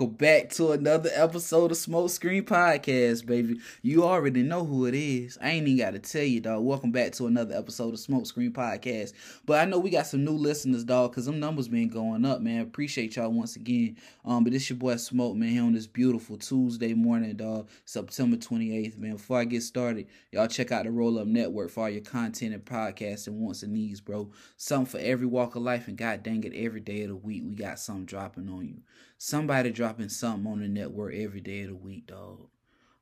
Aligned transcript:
welcome 0.00 0.16
back 0.16 0.48
to 0.48 0.72
another 0.72 1.10
episode 1.12 1.70
of 1.70 1.76
Smoke 1.76 2.08
Screen 2.08 2.42
Podcast, 2.42 3.26
baby. 3.26 3.60
You 3.82 4.04
already 4.04 4.42
know 4.42 4.64
who 4.64 4.86
it 4.86 4.94
is. 4.94 5.36
I 5.42 5.50
ain't 5.50 5.68
even 5.68 5.84
got 5.84 5.90
to 5.90 5.98
tell 5.98 6.22
you, 6.22 6.40
dog. 6.40 6.64
Welcome 6.64 6.90
back 6.90 7.12
to 7.12 7.26
another 7.26 7.54
episode 7.54 7.92
of 7.92 8.00
Smoke 8.00 8.24
Screen 8.24 8.50
Podcast. 8.50 9.12
But 9.44 9.60
I 9.60 9.66
know 9.66 9.78
we 9.78 9.90
got 9.90 10.06
some 10.06 10.24
new 10.24 10.32
listeners, 10.32 10.84
dog, 10.84 11.10
because 11.10 11.26
them 11.26 11.38
numbers 11.38 11.68
been 11.68 11.90
going 11.90 12.24
up, 12.24 12.40
man. 12.40 12.62
Appreciate 12.62 13.16
y'all 13.16 13.30
once 13.30 13.56
again. 13.56 13.98
Um, 14.24 14.42
but 14.42 14.54
it's 14.54 14.70
your 14.70 14.78
boy 14.78 14.96
Smoke, 14.96 15.36
man, 15.36 15.50
here 15.50 15.64
on 15.64 15.74
this 15.74 15.86
beautiful 15.86 16.38
Tuesday 16.38 16.94
morning, 16.94 17.36
dog. 17.36 17.68
September 17.84 18.38
28th, 18.38 18.96
man. 18.96 19.12
Before 19.12 19.38
I 19.38 19.44
get 19.44 19.62
started, 19.62 20.06
y'all 20.32 20.46
check 20.46 20.72
out 20.72 20.84
the 20.84 20.90
Roll 20.90 21.18
Up 21.18 21.26
Network 21.26 21.68
for 21.68 21.82
all 21.82 21.90
your 21.90 22.00
content 22.00 22.54
and 22.54 22.64
podcasts 22.64 23.26
and 23.26 23.38
wants 23.38 23.62
and 23.62 23.74
needs, 23.74 24.00
bro. 24.00 24.30
Something 24.56 24.98
for 24.98 25.06
every 25.06 25.26
walk 25.26 25.56
of 25.56 25.62
life, 25.62 25.88
and 25.88 25.98
god 25.98 26.22
dang 26.22 26.44
it, 26.44 26.54
every 26.54 26.80
day 26.80 27.02
of 27.02 27.08
the 27.08 27.16
week 27.16 27.42
we 27.44 27.54
got 27.54 27.78
something 27.78 28.06
dropping 28.06 28.48
on 28.48 28.66
you. 28.66 28.78
Somebody 29.22 29.70
dropping 29.70 30.08
something 30.08 30.50
on 30.50 30.60
the 30.60 30.66
network 30.66 31.14
every 31.14 31.42
day 31.42 31.60
of 31.60 31.68
the 31.68 31.74
week, 31.74 32.06
dog. 32.06 32.48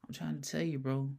I'm 0.04 0.12
trying 0.12 0.40
to 0.40 0.50
tell 0.50 0.62
you, 0.62 0.80
bro. 0.80 1.10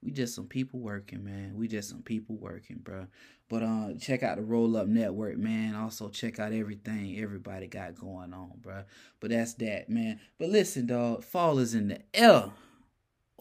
We 0.00 0.12
just 0.12 0.36
some 0.36 0.46
people 0.46 0.78
working, 0.78 1.24
man. 1.24 1.56
We 1.56 1.66
just 1.66 1.88
some 1.88 2.02
people 2.02 2.36
working, 2.36 2.76
bro. 2.76 3.08
But 3.48 3.64
uh, 3.64 3.94
check 4.00 4.22
out 4.22 4.36
the 4.36 4.44
Roll 4.44 4.76
Up 4.76 4.86
Network, 4.86 5.38
man. 5.38 5.74
Also 5.74 6.08
check 6.08 6.38
out 6.38 6.52
everything 6.52 7.18
everybody 7.18 7.66
got 7.66 7.96
going 7.96 8.32
on, 8.32 8.52
bro. 8.60 8.84
But 9.18 9.30
that's 9.30 9.54
that, 9.54 9.90
man. 9.90 10.20
But 10.38 10.50
listen, 10.50 10.86
dog. 10.86 11.24
Fall 11.24 11.58
is 11.58 11.74
in 11.74 11.88
the 11.88 12.02
air. 12.14 12.52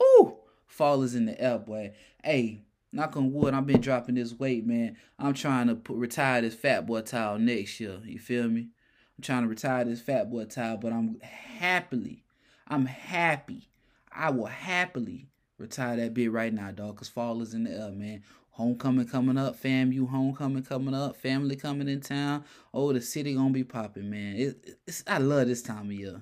Ooh, 0.01 0.37
fall 0.65 1.03
is 1.03 1.13
in 1.13 1.27
the 1.27 1.39
air, 1.39 1.59
boy. 1.59 1.93
Hey, 2.23 2.63
knock 2.91 3.15
on 3.15 3.31
wood. 3.31 3.53
I've 3.53 3.67
been 3.67 3.81
dropping 3.81 4.15
this 4.15 4.33
weight, 4.33 4.65
man. 4.65 4.97
I'm 5.19 5.35
trying 5.35 5.67
to 5.67 5.75
put, 5.75 5.95
retire 5.95 6.41
this 6.41 6.55
fat 6.55 6.87
boy 6.87 7.01
towel 7.01 7.37
next 7.37 7.79
year. 7.79 7.99
You 8.03 8.17
feel 8.17 8.49
me? 8.49 8.69
I'm 9.17 9.23
trying 9.23 9.43
to 9.43 9.49
retire 9.49 9.85
this 9.85 10.01
fat 10.01 10.29
boy 10.29 10.45
towel, 10.45 10.77
but 10.77 10.91
I'm 10.91 11.19
happily, 11.21 12.23
I'm 12.67 12.85
happy. 12.85 13.69
I 14.11 14.29
will 14.29 14.45
happily 14.45 15.27
retire 15.57 15.97
that 15.97 16.13
bit 16.13 16.31
right 16.31 16.53
now, 16.53 16.71
dog, 16.71 16.95
because 16.95 17.09
fall 17.09 17.41
is 17.41 17.53
in 17.53 17.63
the 17.63 17.71
air, 17.71 17.91
man. 17.91 18.23
Homecoming 18.51 19.07
coming 19.07 19.37
up, 19.37 19.55
fam. 19.55 19.91
You 19.91 20.05
homecoming 20.05 20.63
coming 20.63 20.93
up, 20.93 21.15
family 21.15 21.55
coming 21.55 21.87
in 21.87 22.01
town. 22.01 22.43
Oh, 22.71 22.93
the 22.93 23.01
city 23.01 23.33
gonna 23.33 23.49
be 23.49 23.63
popping, 23.63 24.11
man. 24.11 24.35
It, 24.35 24.77
it's 24.85 25.03
I 25.07 25.17
love 25.17 25.47
this 25.47 25.63
time 25.63 25.87
of 25.87 25.93
year. 25.93 26.21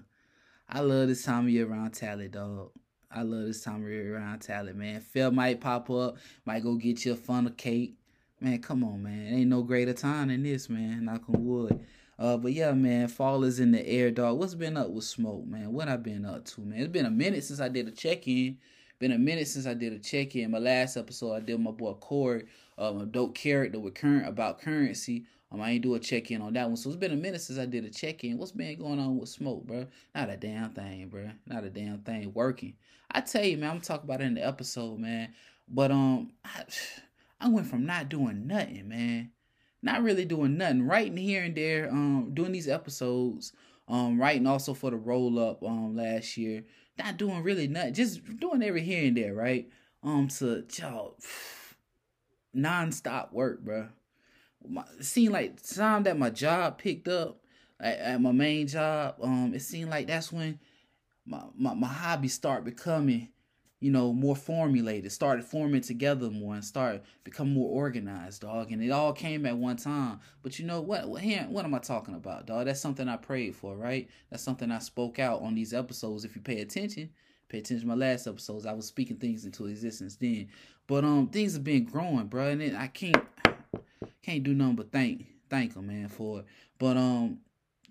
I 0.69 0.79
love 0.79 1.09
this 1.09 1.23
time 1.23 1.45
of 1.45 1.49
year 1.49 1.69
around 1.69 1.91
Tally, 1.91 2.29
dog. 2.29 2.71
I 3.13 3.23
love 3.23 3.47
this 3.47 3.61
time 3.61 3.83
of 3.83 3.89
year 3.89 4.15
around 4.15 4.39
Tally, 4.39 4.71
man. 4.71 5.01
Phil 5.01 5.31
might 5.31 5.59
pop 5.59 5.89
up, 5.89 6.15
might 6.45 6.63
go 6.63 6.75
get 6.75 7.03
you 7.03 7.11
a 7.11 7.15
funnel 7.15 7.51
cake. 7.51 7.97
Man, 8.39 8.61
come 8.61 8.85
on, 8.85 9.03
man. 9.03 9.33
Ain't 9.33 9.49
no 9.49 9.61
greater 9.63 9.93
time 9.93 10.29
than 10.29 10.43
this, 10.43 10.69
man. 10.69 11.05
Knock 11.05 11.23
on 11.27 11.45
wood. 11.45 11.85
Uh, 12.21 12.37
but 12.37 12.53
yeah, 12.53 12.71
man, 12.71 13.07
fall 13.07 13.43
is 13.43 13.59
in 13.59 13.71
the 13.71 13.83
air, 13.83 14.11
dog. 14.11 14.37
What's 14.37 14.53
been 14.53 14.77
up 14.77 14.91
with 14.91 15.05
smoke, 15.05 15.47
man? 15.47 15.73
What 15.73 15.87
I 15.87 15.97
been 15.97 16.23
up 16.23 16.45
to, 16.45 16.61
man? 16.61 16.81
It's 16.81 16.91
been 16.91 17.07
a 17.07 17.09
minute 17.09 17.43
since 17.43 17.59
I 17.59 17.67
did 17.67 17.87
a 17.87 17.91
check 17.91 18.27
in. 18.27 18.59
Been 18.99 19.11
a 19.11 19.17
minute 19.17 19.47
since 19.47 19.65
I 19.65 19.73
did 19.73 19.91
a 19.91 19.97
check 19.97 20.35
in. 20.35 20.51
My 20.51 20.59
last 20.59 20.97
episode, 20.97 21.33
I 21.33 21.39
did 21.39 21.59
my 21.59 21.71
boy 21.71 21.93
Corey, 21.93 22.45
um, 22.77 23.01
a 23.01 23.07
dope 23.07 23.33
character 23.33 23.79
with 23.79 23.95
current 23.95 24.27
about 24.27 24.61
currency. 24.61 25.25
Um, 25.51 25.61
I 25.61 25.71
ain't 25.71 25.81
do 25.81 25.95
a 25.95 25.99
check 25.99 26.29
in 26.29 26.43
on 26.43 26.53
that 26.53 26.67
one, 26.67 26.77
so 26.77 26.91
it's 26.91 26.99
been 26.99 27.11
a 27.11 27.15
minute 27.15 27.41
since 27.41 27.57
I 27.57 27.65
did 27.65 27.85
a 27.85 27.89
check 27.89 28.23
in. 28.23 28.37
What's 28.37 28.51
been 28.51 28.77
going 28.77 28.99
on 28.99 29.17
with 29.17 29.27
smoke, 29.27 29.65
bro? 29.65 29.87
Not 30.13 30.29
a 30.29 30.37
damn 30.37 30.69
thing, 30.73 31.07
bro. 31.07 31.31
Not 31.47 31.63
a 31.63 31.71
damn 31.71 32.01
thing 32.01 32.31
working. 32.35 32.75
I 33.09 33.21
tell 33.21 33.43
you, 33.43 33.57
man, 33.57 33.71
I'm 33.71 33.81
talking 33.81 34.07
about 34.07 34.21
it 34.21 34.25
in 34.25 34.35
the 34.35 34.45
episode, 34.45 34.99
man. 34.99 35.33
But 35.67 35.89
um, 35.89 36.33
I, 36.45 36.65
I 37.41 37.47
went 37.47 37.65
from 37.65 37.87
not 37.87 38.09
doing 38.09 38.45
nothing, 38.45 38.89
man 38.89 39.31
not 39.81 40.03
really 40.03 40.25
doing 40.25 40.57
nothing, 40.57 40.83
writing 40.83 41.17
here 41.17 41.43
and 41.43 41.55
there, 41.55 41.89
um, 41.91 42.31
doing 42.33 42.51
these 42.51 42.67
episodes, 42.67 43.53
um, 43.87 44.19
writing 44.19 44.47
also 44.47 44.73
for 44.73 44.91
the 44.91 44.97
roll 44.97 45.39
up 45.39 45.63
um 45.63 45.95
last 45.95 46.37
year, 46.37 46.63
not 46.97 47.17
doing 47.17 47.43
really 47.43 47.67
nothing, 47.67 47.93
just 47.93 48.23
doing 48.39 48.63
every 48.63 48.81
here 48.81 49.07
and 49.07 49.17
there, 49.17 49.33
right? 49.33 49.69
Um, 50.03 50.27
to 50.39 50.65
y'all 50.73 51.17
non-stop 52.53 53.33
work, 53.33 53.61
bro. 53.61 53.89
My, 54.67 54.83
it 54.99 55.05
seemed 55.05 55.33
like 55.33 55.61
time 55.63 56.03
that 56.03 56.19
my 56.19 56.29
job 56.29 56.77
picked 56.77 57.07
up 57.07 57.39
at, 57.79 57.97
at 57.97 58.21
my 58.21 58.31
main 58.31 58.67
job, 58.67 59.15
um, 59.21 59.53
it 59.55 59.61
seemed 59.61 59.89
like 59.89 60.07
that's 60.07 60.31
when 60.31 60.59
my, 61.25 61.41
my, 61.57 61.73
my 61.73 61.87
hobby 61.87 62.27
start 62.27 62.63
becoming 62.63 63.29
you 63.81 63.89
know, 63.91 64.13
more 64.13 64.35
formulated, 64.35 65.11
started 65.11 65.43
forming 65.43 65.81
together 65.81 66.29
more 66.29 66.53
and 66.53 66.63
started 66.63 67.01
become 67.23 67.51
more 67.51 67.67
organized, 67.67 68.43
dog. 68.43 68.71
And 68.71 68.81
it 68.81 68.91
all 68.91 69.11
came 69.11 69.45
at 69.47 69.57
one 69.57 69.75
time. 69.75 70.19
But 70.43 70.59
you 70.59 70.65
know 70.65 70.81
what? 70.81 71.09
What, 71.09 71.23
what 71.49 71.65
am 71.65 71.73
I 71.73 71.79
talking 71.79 72.13
about, 72.13 72.45
dog? 72.45 72.67
That's 72.67 72.79
something 72.79 73.09
I 73.09 73.17
prayed 73.17 73.55
for, 73.55 73.75
right? 73.75 74.07
That's 74.29 74.43
something 74.43 74.71
I 74.71 74.77
spoke 74.79 75.17
out 75.17 75.41
on 75.41 75.55
these 75.55 75.73
episodes. 75.73 76.23
If 76.23 76.35
you 76.35 76.43
pay 76.43 76.61
attention, 76.61 77.09
pay 77.49 77.57
attention 77.57 77.89
to 77.89 77.95
my 77.95 77.95
last 77.95 78.27
episodes. 78.27 78.67
I 78.67 78.73
was 78.73 78.85
speaking 78.85 79.17
things 79.17 79.45
into 79.45 79.65
existence 79.65 80.15
then. 80.15 80.49
But 80.85 81.03
um, 81.03 81.27
things 81.29 81.53
have 81.53 81.63
been 81.63 81.85
growing, 81.85 82.27
bro, 82.27 82.49
and 82.49 82.61
it, 82.61 82.75
I 82.75 82.87
can't 82.87 83.25
can't 84.21 84.43
do 84.43 84.53
nothing 84.53 84.75
but 84.75 84.91
thank 84.91 85.25
thank 85.49 85.73
them, 85.73 85.87
man, 85.87 86.07
for 86.07 86.39
it. 86.39 86.45
But 86.77 86.97
um, 86.97 87.39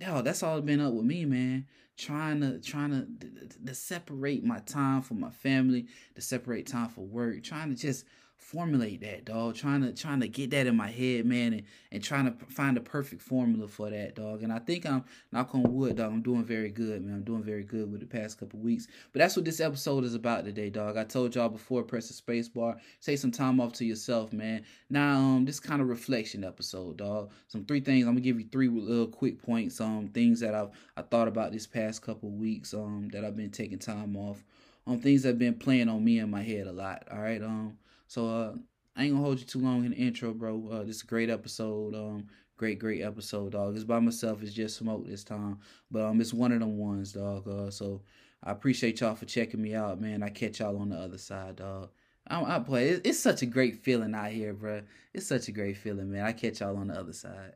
yo, 0.00 0.22
that's 0.22 0.42
all 0.42 0.60
been 0.60 0.80
up 0.80 0.94
with 0.94 1.04
me, 1.04 1.24
man. 1.24 1.66
Trying 1.96 2.40
to 2.40 2.58
trying 2.60 2.90
to, 2.90 3.66
to 3.66 3.74
separate 3.74 4.42
my 4.42 4.60
time 4.60 5.02
for 5.02 5.14
my 5.14 5.30
family, 5.30 5.86
to 6.14 6.22
separate 6.22 6.66
time 6.66 6.88
for 6.88 7.02
work, 7.02 7.42
trying 7.42 7.68
to 7.68 7.76
just 7.76 8.06
formulate 8.40 9.02
that, 9.02 9.26
dog. 9.26 9.54
Trying 9.54 9.82
to 9.82 9.92
trying 9.92 10.20
to 10.20 10.28
get 10.28 10.50
that 10.50 10.66
in 10.66 10.76
my 10.76 10.90
head, 10.90 11.26
man, 11.26 11.52
and, 11.52 11.62
and 11.92 12.02
trying 12.02 12.24
to 12.24 12.46
find 12.46 12.76
the 12.76 12.80
perfect 12.80 13.22
formula 13.22 13.68
for 13.68 13.90
that, 13.90 14.16
dog. 14.16 14.42
And 14.42 14.52
I 14.52 14.58
think 14.58 14.86
I'm 14.86 15.04
knock 15.30 15.54
on 15.54 15.62
wood, 15.62 15.96
dog. 15.96 16.12
I'm 16.12 16.22
doing 16.22 16.44
very 16.44 16.70
good, 16.70 17.04
man. 17.04 17.16
I'm 17.16 17.22
doing 17.22 17.42
very 17.42 17.62
good 17.62 17.92
with 17.92 18.00
the 18.00 18.06
past 18.06 18.38
couple 18.38 18.58
weeks. 18.58 18.88
But 19.12 19.20
that's 19.20 19.36
what 19.36 19.44
this 19.44 19.60
episode 19.60 20.04
is 20.04 20.14
about 20.14 20.44
today, 20.44 20.70
dog. 20.70 20.96
I 20.96 21.04
told 21.04 21.34
y'all 21.34 21.48
before, 21.48 21.82
press 21.82 22.08
the 22.08 22.14
space 22.14 22.48
bar, 22.48 22.78
take 23.00 23.18
some 23.18 23.30
time 23.30 23.60
off 23.60 23.74
to 23.74 23.84
yourself, 23.84 24.32
man. 24.32 24.64
Now, 24.88 25.18
um, 25.18 25.44
this 25.44 25.60
kind 25.60 25.82
of 25.82 25.88
reflection 25.88 26.42
episode, 26.42 26.96
dog. 26.96 27.30
Some 27.48 27.64
three 27.66 27.80
things. 27.80 28.06
I'm 28.06 28.14
gonna 28.14 28.20
give 28.20 28.40
you 28.40 28.48
three 28.50 28.68
little 28.68 29.06
quick 29.06 29.40
points, 29.42 29.80
um, 29.80 30.08
things 30.08 30.40
that 30.40 30.54
I've 30.54 30.70
I 30.96 31.02
thought 31.02 31.28
about 31.28 31.52
this 31.52 31.66
past 31.66 32.02
couple 32.02 32.30
weeks, 32.30 32.74
um, 32.74 33.10
that 33.12 33.24
I've 33.24 33.36
been 33.36 33.50
taking 33.50 33.78
time 33.78 34.16
off. 34.16 34.42
Um, 34.86 34.98
things 34.98 35.22
that 35.22 35.28
have 35.30 35.38
been 35.38 35.54
playing 35.54 35.90
on 35.90 36.02
me 36.02 36.18
in 36.18 36.30
my 36.30 36.42
head 36.42 36.66
a 36.66 36.72
lot. 36.72 37.06
All 37.12 37.20
right, 37.20 37.42
um. 37.42 37.76
So 38.10 38.26
uh, 38.26 38.54
I 38.96 39.04
ain't 39.04 39.12
gonna 39.12 39.24
hold 39.24 39.38
you 39.38 39.46
too 39.46 39.60
long 39.60 39.84
in 39.84 39.92
the 39.92 39.96
intro, 39.96 40.34
bro. 40.34 40.68
Uh, 40.68 40.82
this 40.82 40.96
is 40.96 41.02
a 41.04 41.06
great 41.06 41.30
episode. 41.30 41.94
Um, 41.94 42.26
great, 42.56 42.80
great 42.80 43.02
episode, 43.02 43.52
dog. 43.52 43.76
It's 43.76 43.84
by 43.84 44.00
myself. 44.00 44.42
It's 44.42 44.52
just 44.52 44.76
smoke 44.76 45.06
this 45.06 45.22
time, 45.22 45.60
but 45.92 46.02
um, 46.02 46.20
it's 46.20 46.34
one 46.34 46.50
of 46.50 46.58
them 46.58 46.76
ones, 46.76 47.12
dog. 47.12 47.46
Uh, 47.46 47.70
so 47.70 48.02
I 48.42 48.50
appreciate 48.50 49.00
y'all 49.00 49.14
for 49.14 49.26
checking 49.26 49.62
me 49.62 49.76
out, 49.76 50.00
man. 50.00 50.24
I 50.24 50.30
catch 50.30 50.58
y'all 50.58 50.78
on 50.78 50.88
the 50.88 50.96
other 50.96 51.18
side, 51.18 51.54
dog. 51.54 51.90
I, 52.26 52.56
I 52.56 52.58
play. 52.58 52.88
It's 52.88 53.20
such 53.20 53.42
a 53.42 53.46
great 53.46 53.76
feeling 53.76 54.12
out 54.12 54.32
here, 54.32 54.54
bro. 54.54 54.82
It's 55.14 55.28
such 55.28 55.46
a 55.46 55.52
great 55.52 55.76
feeling, 55.76 56.10
man. 56.10 56.24
I 56.24 56.32
catch 56.32 56.58
y'all 56.58 56.78
on 56.78 56.88
the 56.88 56.94
other 56.94 57.12
side. 57.12 57.54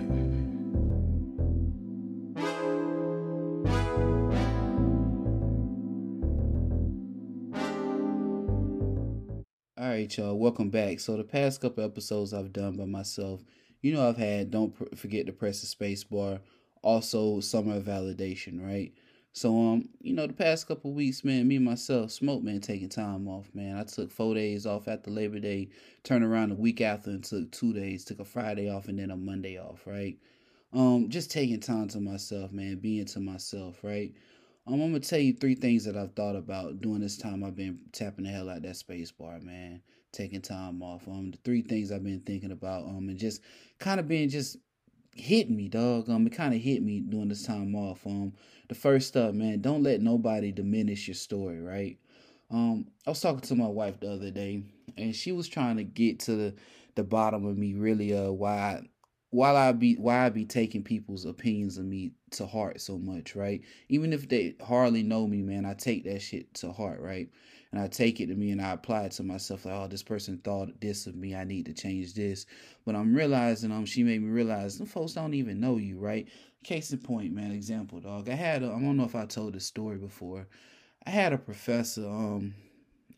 right, 10.10 10.18
y'all. 10.18 10.40
Welcome 10.40 10.72
back. 10.72 11.00
So 11.00 11.18
the 11.18 11.24
past 11.24 11.62
couple 11.62 11.84
episodes 11.84 12.34
I've 12.34 12.52
done 12.52 12.76
by 12.76 12.86
myself, 12.86 13.44
you 13.84 13.94
know, 13.94 14.10
I've 14.10 14.18
had 14.18 14.50
don't 14.50 14.74
pr- 14.74 14.96
forget 14.96 15.28
to 15.28 15.32
press 15.32 15.62
the 15.62 15.68
space 15.68 16.04
bar. 16.04 16.40
Also, 16.82 17.40
summer 17.42 17.80
validation, 17.80 18.66
right? 18.66 18.92
So 19.34 19.56
um, 19.56 19.90
you 20.02 20.14
know, 20.14 20.26
the 20.26 20.34
past 20.34 20.68
couple 20.68 20.94
weeks, 20.94 21.24
man, 21.24 21.48
me 21.48 21.58
and 21.58 21.66
myself, 21.66 22.10
smoke 22.10 22.42
man, 22.42 22.60
taking 22.60 22.90
time 22.90 23.28
off, 23.28 23.52
man. 23.54 23.78
I 23.78 23.84
took 23.84 24.10
four 24.12 24.34
days 24.34 24.66
off 24.66 24.88
after 24.88 25.12
Labor 25.12 25.40
Day, 25.40 25.70
turned 26.04 26.24
around 26.24 26.50
the 26.50 26.56
week 26.56 26.82
after 26.82 27.12
and 27.12 27.24
took 27.24 27.52
two 27.52 27.72
days, 27.74 28.04
took 28.04 28.20
a 28.20 28.26
Friday 28.26 28.68
off 28.68 28.88
and 28.88 28.98
then 28.98 29.12
a 29.12 29.16
Monday 29.16 29.60
off, 29.60 29.86
right? 29.86 30.18
Um, 30.74 31.10
just 31.10 31.30
taking 31.30 31.60
time 31.60 31.88
to 31.90 32.00
myself, 32.00 32.52
man, 32.52 32.78
being 32.78 33.06
to 33.06 33.20
myself, 33.20 33.84
right? 33.84 34.12
Um, 34.70 34.82
I'm 34.82 34.92
gonna 34.92 35.00
tell 35.00 35.20
you 35.20 35.34
three 35.34 35.56
things 35.56 35.84
that 35.86 35.98
I've 35.98 36.14
thought 36.14 36.36
about 36.36 36.80
during 36.80 37.02
this 37.02 37.18
time 37.18 37.44
I've 37.44 37.56
been 37.56 37.80
tapping 37.92 38.26
the 38.26 38.30
hell 38.30 38.50
out 38.50 38.62
that 38.62 38.76
space 38.76 39.12
bar, 39.12 39.40
man. 39.40 39.82
Taking 40.12 40.42
time 40.42 40.84
off. 40.84 41.08
Um, 41.08 41.32
the 41.32 41.40
three 41.44 41.64
things 41.64 41.92
I've 41.92 42.04
been 42.04 42.20
thinking 42.20 42.52
about. 42.52 42.86
Um, 42.86 43.10
and 43.10 43.18
just 43.18 43.42
kind 43.80 44.00
of 44.00 44.08
being 44.08 44.30
just 44.30 44.58
hit 45.16 45.50
me, 45.50 45.70
dog. 45.70 46.08
Um, 46.08 46.28
it 46.28 46.34
kind 46.34 46.54
of 46.54 46.62
hit 46.62 46.84
me 46.84 47.00
during 47.00 47.30
this 47.30 47.48
time 47.48 47.74
off. 47.74 48.06
Um, 48.06 48.34
the 48.68 48.76
first 48.76 49.18
up, 49.18 49.34
man, 49.34 49.62
don't 49.62 49.82
let 49.82 50.02
nobody 50.02 50.52
diminish 50.52 51.08
your 51.08 51.16
story, 51.16 51.60
right? 51.60 51.98
Um, 52.52 52.86
I 53.08 53.10
was 53.10 53.22
talking 53.22 53.42
to 53.42 53.56
my 53.56 53.68
wife 53.68 54.00
the 54.00 54.12
other 54.12 54.30
day, 54.30 54.62
and 54.98 55.16
she 55.16 55.32
was 55.32 55.48
trying 55.48 55.78
to 55.78 55.84
get 55.84 56.20
to 56.22 56.36
the 56.36 56.56
the 56.94 57.04
bottom 57.04 57.46
of 57.46 57.58
me, 57.58 57.74
really, 57.74 58.16
uh, 58.16 58.32
why 58.32 58.84
while 59.32 59.56
I 59.56 59.72
be 59.72 59.96
why 59.96 60.26
I 60.26 60.30
be 60.30 60.46
taking 60.46 60.84
people's 60.84 61.26
opinions 61.26 61.78
of 61.78 61.86
me 61.86 62.12
to 62.32 62.46
heart 62.46 62.82
so 62.82 62.98
much, 62.98 63.36
right? 63.36 63.62
Even 63.90 64.14
if 64.14 64.28
they 64.28 64.56
hardly 64.66 65.04
know 65.04 65.28
me, 65.28 65.42
man, 65.42 65.66
I 65.66 65.74
take 65.74 66.04
that 66.06 66.22
shit 66.22 66.54
to 66.56 66.72
heart, 66.72 67.00
right? 67.00 67.30
And 67.72 67.80
I 67.80 67.88
take 67.88 68.20
it 68.20 68.28
to 68.28 68.36
me 68.36 68.52
and 68.52 68.62
I 68.62 68.72
apply 68.72 69.04
it 69.04 69.12
to 69.14 69.24
myself. 69.24 69.66
Like, 69.66 69.76
oh, 69.76 69.88
this 69.88 70.02
person 70.02 70.40
thought 70.44 70.82
this 70.82 71.06
of 71.06 71.16
me. 71.16 71.36
I 71.36 71.44
need 71.44 71.68
to 71.68 71.74
change 71.74 72.14
this. 72.16 72.46
But 72.86 72.96
I'm 72.96 73.14
realizing, 73.14 73.72
um, 73.72 73.86
she 73.86 74.04
made 74.04 74.22
me 74.22 74.30
realize 74.30 74.78
some 74.78 74.88
folks 74.88 75.14
don't 75.14 75.36
even 75.36 75.60
know 75.60 75.78
you, 75.78 76.00
right? 76.00 76.28
Case 76.64 76.92
in 76.92 77.00
point, 77.00 77.32
man. 77.34 77.52
Example, 77.52 78.00
dog. 78.00 78.28
I 78.30 78.34
had, 78.34 78.64
I 78.64 78.70
don't 78.70 78.98
know 78.98 79.04
if 79.04 79.16
I 79.16 79.26
told 79.26 79.54
this 79.54 79.66
story 79.66 79.98
before. 79.98 80.48
I 81.06 81.12
had 81.12 81.32
a 81.32 81.38
professor, 81.38 82.08
um, 82.08 82.56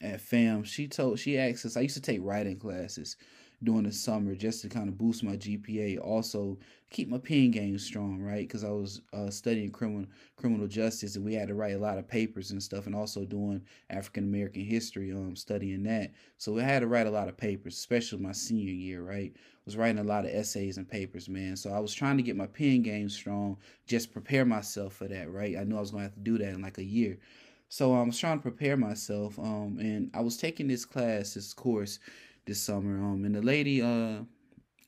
at 0.01 0.19
FAM. 0.19 0.63
She 0.63 0.87
told, 0.87 1.19
she 1.19 1.37
asked 1.37 1.65
us. 1.65 1.77
I 1.77 1.81
used 1.81 1.95
to 1.95 2.01
take 2.01 2.19
writing 2.21 2.57
classes 2.57 3.15
during 3.63 3.83
the 3.83 3.91
summer 3.91 4.33
just 4.33 4.61
to 4.61 4.69
kind 4.69 4.89
of 4.89 4.97
boost 4.97 5.23
my 5.23 5.35
GPA. 5.35 5.99
Also, 5.99 6.57
keep 6.89 7.07
my 7.07 7.17
pen 7.17 7.51
game 7.51 7.77
strong, 7.77 8.19
right? 8.19 8.47
Because 8.47 8.63
I 8.63 8.69
was 8.69 9.01
uh, 9.13 9.29
studying 9.29 9.71
criminal 9.71 10.07
criminal 10.35 10.67
justice, 10.67 11.15
and 11.15 11.23
we 11.23 11.35
had 11.35 11.47
to 11.47 11.53
write 11.53 11.75
a 11.75 11.79
lot 11.79 11.97
of 11.97 12.07
papers 12.07 12.51
and 12.51 12.61
stuff, 12.61 12.87
and 12.87 12.95
also 12.95 13.23
doing 13.25 13.61
African 13.89 14.23
American 14.23 14.63
history, 14.63 15.11
um, 15.11 15.35
studying 15.35 15.83
that. 15.83 16.11
So 16.37 16.57
I 16.57 16.63
had 16.63 16.79
to 16.79 16.87
write 16.87 17.07
a 17.07 17.11
lot 17.11 17.27
of 17.27 17.37
papers, 17.37 17.75
especially 17.75 18.19
my 18.19 18.31
senior 18.31 18.73
year, 18.73 19.03
right? 19.03 19.33
Was 19.65 19.77
writing 19.77 19.99
a 19.99 20.03
lot 20.03 20.25
of 20.25 20.31
essays 20.33 20.77
and 20.77 20.89
papers, 20.89 21.29
man. 21.29 21.55
So 21.55 21.71
I 21.71 21.79
was 21.79 21.93
trying 21.93 22.17
to 22.17 22.23
get 22.23 22.35
my 22.35 22.47
pen 22.47 22.81
game 22.81 23.09
strong, 23.09 23.57
just 23.85 24.11
prepare 24.11 24.43
myself 24.43 24.93
for 24.93 25.07
that, 25.07 25.31
right? 25.31 25.55
I 25.55 25.63
knew 25.63 25.77
I 25.77 25.81
was 25.81 25.91
going 25.91 26.01
to 26.01 26.09
have 26.09 26.15
to 26.15 26.19
do 26.19 26.39
that 26.39 26.49
in 26.49 26.61
like 26.63 26.79
a 26.79 26.83
year. 26.83 27.19
So 27.69 27.93
I 27.93 28.01
was 28.01 28.17
trying 28.19 28.37
to 28.37 28.41
prepare 28.41 28.75
myself, 28.75 29.39
um, 29.39 29.77
and 29.79 30.11
I 30.13 30.19
was 30.19 30.35
taking 30.35 30.67
this 30.67 30.83
class, 30.83 31.35
this 31.35 31.53
course, 31.53 31.99
this 32.45 32.61
summer. 32.61 32.97
Um, 32.97 33.25
and 33.25 33.35
the 33.35 33.41
lady, 33.41 33.81
uh, 33.81 34.23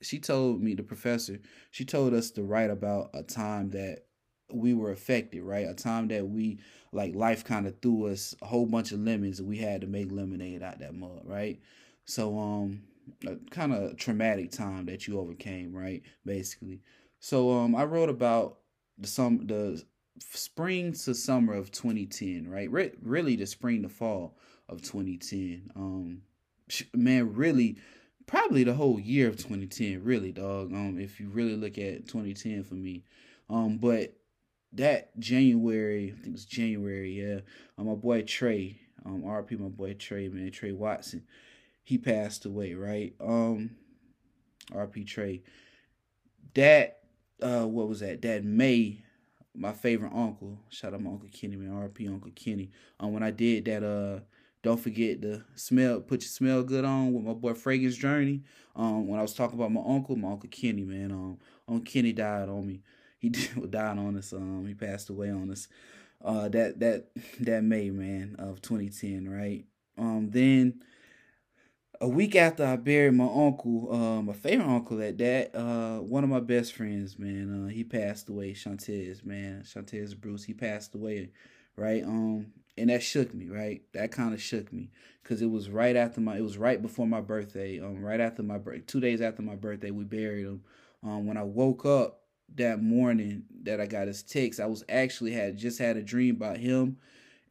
she 0.01 0.19
told 0.19 0.61
me, 0.61 0.75
the 0.75 0.83
professor, 0.83 1.39
she 1.71 1.85
told 1.85 2.13
us 2.13 2.31
to 2.31 2.43
write 2.43 2.69
about 2.69 3.09
a 3.13 3.23
time 3.23 3.69
that 3.71 4.05
we 4.51 4.73
were 4.73 4.91
affected, 4.91 5.43
right? 5.43 5.67
A 5.67 5.73
time 5.73 6.07
that 6.09 6.27
we 6.27 6.59
like 6.91 7.15
life 7.15 7.43
kind 7.43 7.65
of 7.65 7.79
threw 7.81 8.07
us 8.07 8.35
a 8.41 8.45
whole 8.45 8.65
bunch 8.65 8.91
of 8.91 8.99
lemons 8.99 9.39
and 9.39 9.47
we 9.47 9.57
had 9.57 9.81
to 9.81 9.87
make 9.87 10.11
lemonade 10.11 10.61
out 10.61 10.79
that 10.79 10.93
mud, 10.93 11.21
right? 11.23 11.59
So 12.05 12.37
um 12.37 12.83
a 13.27 13.35
kind 13.49 13.73
of 13.73 13.97
traumatic 13.97 14.51
time 14.51 14.85
that 14.85 15.07
you 15.07 15.19
overcame, 15.19 15.73
right? 15.73 16.03
Basically. 16.25 16.81
So 17.19 17.51
um 17.51 17.75
I 17.75 17.83
wrote 17.85 18.09
about 18.09 18.59
the 18.97 19.07
some 19.07 19.47
the 19.47 19.83
spring 20.19 20.93
to 20.93 21.15
summer 21.15 21.53
of 21.53 21.71
2010, 21.71 22.47
right? 22.47 22.71
Re- 22.71 22.93
really 23.01 23.35
the 23.35 23.47
spring 23.47 23.81
to 23.83 23.89
fall 23.89 24.37
of 24.69 24.81
2010. 24.81 25.71
Um 25.75 26.21
man, 26.93 27.33
really, 27.33 27.77
probably 28.25 28.63
the 28.63 28.73
whole 28.73 28.99
year 28.99 29.27
of 29.27 29.37
2010, 29.37 30.03
really, 30.03 30.31
dog. 30.31 30.71
Um, 30.73 30.97
if 30.99 31.19
you 31.19 31.29
really 31.29 31.55
look 31.55 31.77
at 31.77 32.07
2010 32.07 32.63
for 32.63 32.75
me, 32.75 33.03
um, 33.49 33.77
but 33.77 34.13
that 34.73 35.17
January, 35.19 36.13
I 36.17 36.21
think 36.21 36.35
it's 36.35 36.45
January, 36.45 37.21
yeah. 37.21 37.39
Um, 37.77 37.87
my 37.87 37.95
boy 37.95 38.23
Trey, 38.23 38.79
um, 39.05 39.23
RP, 39.23 39.59
my 39.59 39.67
boy 39.67 39.93
Trey, 39.93 40.29
man, 40.29 40.51
Trey 40.51 40.71
Watson, 40.71 41.23
he 41.83 41.97
passed 41.97 42.45
away, 42.45 42.73
right? 42.73 43.13
Um, 43.19 43.71
RP 44.71 45.05
Trey. 45.05 45.43
That, 46.55 46.99
uh, 47.41 47.67
what 47.67 47.87
was 47.87 47.99
that? 47.99 48.21
That 48.21 48.43
May, 48.43 49.03
my 49.55 49.73
favorite 49.73 50.13
uncle. 50.13 50.59
Shout 50.69 50.93
out 50.93 51.01
my 51.01 51.11
uncle 51.11 51.29
Kenny, 51.31 51.55
man. 51.55 51.71
RP 51.71 52.07
Uncle 52.07 52.31
Kenny. 52.35 52.71
Um, 52.99 53.13
when 53.13 53.23
I 53.23 53.31
did 53.31 53.65
that, 53.65 53.83
uh 53.83 54.21
don't 54.63 54.79
forget 54.79 55.21
to 55.21 55.43
smell, 55.55 55.99
put 55.99 56.21
your 56.21 56.29
smell 56.29 56.63
good 56.63 56.85
on 56.85 57.13
with 57.13 57.23
my 57.23 57.33
boy 57.33 57.53
Fragrance 57.53 57.97
Journey. 57.97 58.41
Um, 58.75 59.07
when 59.07 59.19
I 59.19 59.21
was 59.21 59.33
talking 59.33 59.59
about 59.59 59.71
my 59.71 59.83
uncle, 59.85 60.15
my 60.15 60.31
uncle 60.31 60.49
Kenny, 60.49 60.83
man, 60.83 61.11
um, 61.11 61.37
Uncle 61.67 61.91
Kenny 61.91 62.13
died 62.13 62.49
on 62.49 62.65
me. 62.65 62.81
He 63.19 63.29
died 63.69 63.97
on 63.97 64.17
us. 64.17 64.33
Um, 64.33 64.65
he 64.65 64.73
passed 64.73 65.09
away 65.09 65.29
on 65.29 65.51
us. 65.51 65.67
Uh, 66.23 66.47
that 66.49 66.79
that 66.79 67.07
that 67.41 67.63
May, 67.63 67.89
man, 67.91 68.37
of 68.39 68.61
2010, 68.61 69.29
right? 69.29 69.65
Um, 69.97 70.29
then 70.31 70.81
a 72.01 72.07
week 72.07 72.35
after 72.35 72.65
I 72.65 72.75
buried 72.75 73.13
my 73.13 73.25
uncle, 73.25 73.89
uh, 73.93 74.21
my 74.21 74.33
favorite 74.33 74.67
uncle 74.67 75.01
at 75.01 75.17
that, 75.19 75.55
uh, 75.55 75.99
one 75.99 76.23
of 76.23 76.29
my 76.29 76.39
best 76.39 76.73
friends, 76.73 77.17
man, 77.17 77.65
uh, 77.65 77.69
he 77.69 77.83
passed 77.83 78.29
away. 78.29 78.53
Shantez, 78.53 79.25
man, 79.25 79.63
Shantez 79.65 80.19
Bruce, 80.19 80.43
he 80.43 80.53
passed 80.53 80.95
away, 80.95 81.29
right? 81.77 82.03
Um, 82.03 82.47
and 82.77 82.89
that 82.89 83.03
shook 83.03 83.33
me, 83.33 83.49
right? 83.49 83.81
That 83.93 84.11
kind 84.11 84.33
of 84.33 84.41
shook 84.41 84.71
me 84.73 84.89
because 85.21 85.41
it 85.41 85.49
was 85.49 85.69
right 85.69 85.95
after 85.95 86.21
my, 86.21 86.37
it 86.37 86.41
was 86.41 86.57
right 86.57 86.81
before 86.81 87.07
my 87.07 87.21
birthday. 87.21 87.79
Um, 87.79 88.03
right 88.03 88.19
after 88.19 88.43
my 88.43 88.57
birth, 88.57 88.87
two 88.87 88.99
days 88.99 89.21
after 89.21 89.41
my 89.41 89.55
birthday, 89.55 89.91
we 89.91 90.03
buried 90.03 90.45
him. 90.45 90.63
Um, 91.03 91.25
when 91.25 91.37
I 91.37 91.43
woke 91.43 91.85
up 91.85 92.21
that 92.55 92.81
morning 92.81 93.43
that 93.63 93.79
I 93.79 93.85
got 93.85 94.07
his 94.07 94.23
text, 94.23 94.59
I 94.59 94.65
was 94.65 94.83
actually 94.89 95.31
had 95.31 95.57
just 95.57 95.79
had 95.79 95.97
a 95.97 96.01
dream 96.01 96.35
about 96.35 96.57
him, 96.57 96.97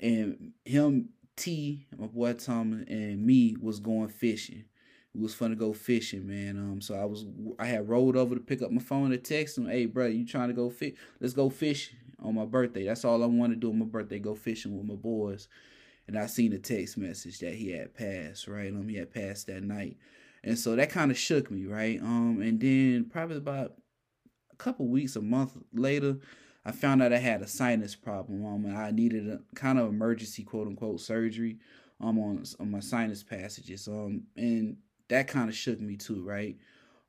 and 0.00 0.52
him, 0.64 1.10
T, 1.36 1.86
my 1.96 2.06
boy 2.06 2.32
Tom, 2.34 2.84
and 2.88 3.24
me 3.24 3.56
was 3.60 3.78
going 3.80 4.08
fishing. 4.08 4.64
It 5.14 5.20
was 5.20 5.34
fun 5.34 5.50
to 5.50 5.56
go 5.56 5.74
fishing, 5.74 6.26
man. 6.26 6.56
Um, 6.56 6.80
so 6.80 6.94
I 6.94 7.04
was 7.04 7.26
I 7.58 7.66
had 7.66 7.88
rolled 7.88 8.16
over 8.16 8.34
to 8.34 8.40
pick 8.40 8.62
up 8.62 8.70
my 8.70 8.80
phone 8.80 9.10
to 9.10 9.18
text 9.18 9.58
him, 9.58 9.66
"Hey, 9.66 9.84
bro, 9.86 10.06
you 10.06 10.26
trying 10.26 10.48
to 10.48 10.54
go 10.54 10.70
fish? 10.70 10.94
Let's 11.20 11.34
go 11.34 11.50
fishing." 11.50 11.96
On 12.22 12.34
my 12.34 12.44
birthday. 12.44 12.86
That's 12.86 13.04
all 13.04 13.22
I 13.22 13.26
want 13.26 13.52
to 13.52 13.56
do 13.56 13.70
on 13.70 13.78
my 13.78 13.86
birthday, 13.86 14.18
go 14.18 14.34
fishing 14.34 14.76
with 14.76 14.86
my 14.86 14.94
boys. 14.94 15.48
And 16.08 16.18
I 16.18 16.26
seen 16.26 16.52
a 16.52 16.58
text 16.58 16.98
message 16.98 17.38
that 17.40 17.54
he 17.54 17.70
had 17.70 17.94
passed, 17.94 18.48
right? 18.48 18.72
Um, 18.72 18.88
he 18.88 18.96
had 18.96 19.12
passed 19.12 19.46
that 19.46 19.62
night. 19.62 19.96
And 20.42 20.58
so 20.58 20.74
that 20.74 20.90
kind 20.90 21.10
of 21.10 21.18
shook 21.18 21.50
me, 21.50 21.66
right? 21.66 22.00
Um, 22.00 22.40
and 22.42 22.60
then 22.60 23.06
probably 23.10 23.36
about 23.36 23.74
a 24.52 24.56
couple 24.56 24.86
weeks, 24.88 25.14
a 25.14 25.22
month 25.22 25.56
later, 25.72 26.18
I 26.64 26.72
found 26.72 27.02
out 27.02 27.12
I 27.12 27.18
had 27.18 27.42
a 27.42 27.46
sinus 27.46 27.94
problem. 27.94 28.44
Um, 28.44 28.64
and 28.64 28.76
I 28.76 28.90
needed 28.90 29.28
a 29.28 29.40
kind 29.54 29.78
of 29.78 29.88
emergency, 29.88 30.42
quote 30.42 30.66
unquote, 30.66 31.00
surgery. 31.00 31.58
Um, 32.00 32.18
on 32.18 32.42
on 32.58 32.68
my 32.68 32.80
sinus 32.80 33.22
passages. 33.22 33.86
Um, 33.86 34.24
and 34.36 34.76
that 35.08 35.28
kind 35.28 35.48
of 35.48 35.54
shook 35.54 35.80
me 35.80 35.96
too, 35.96 36.22
right? 36.24 36.56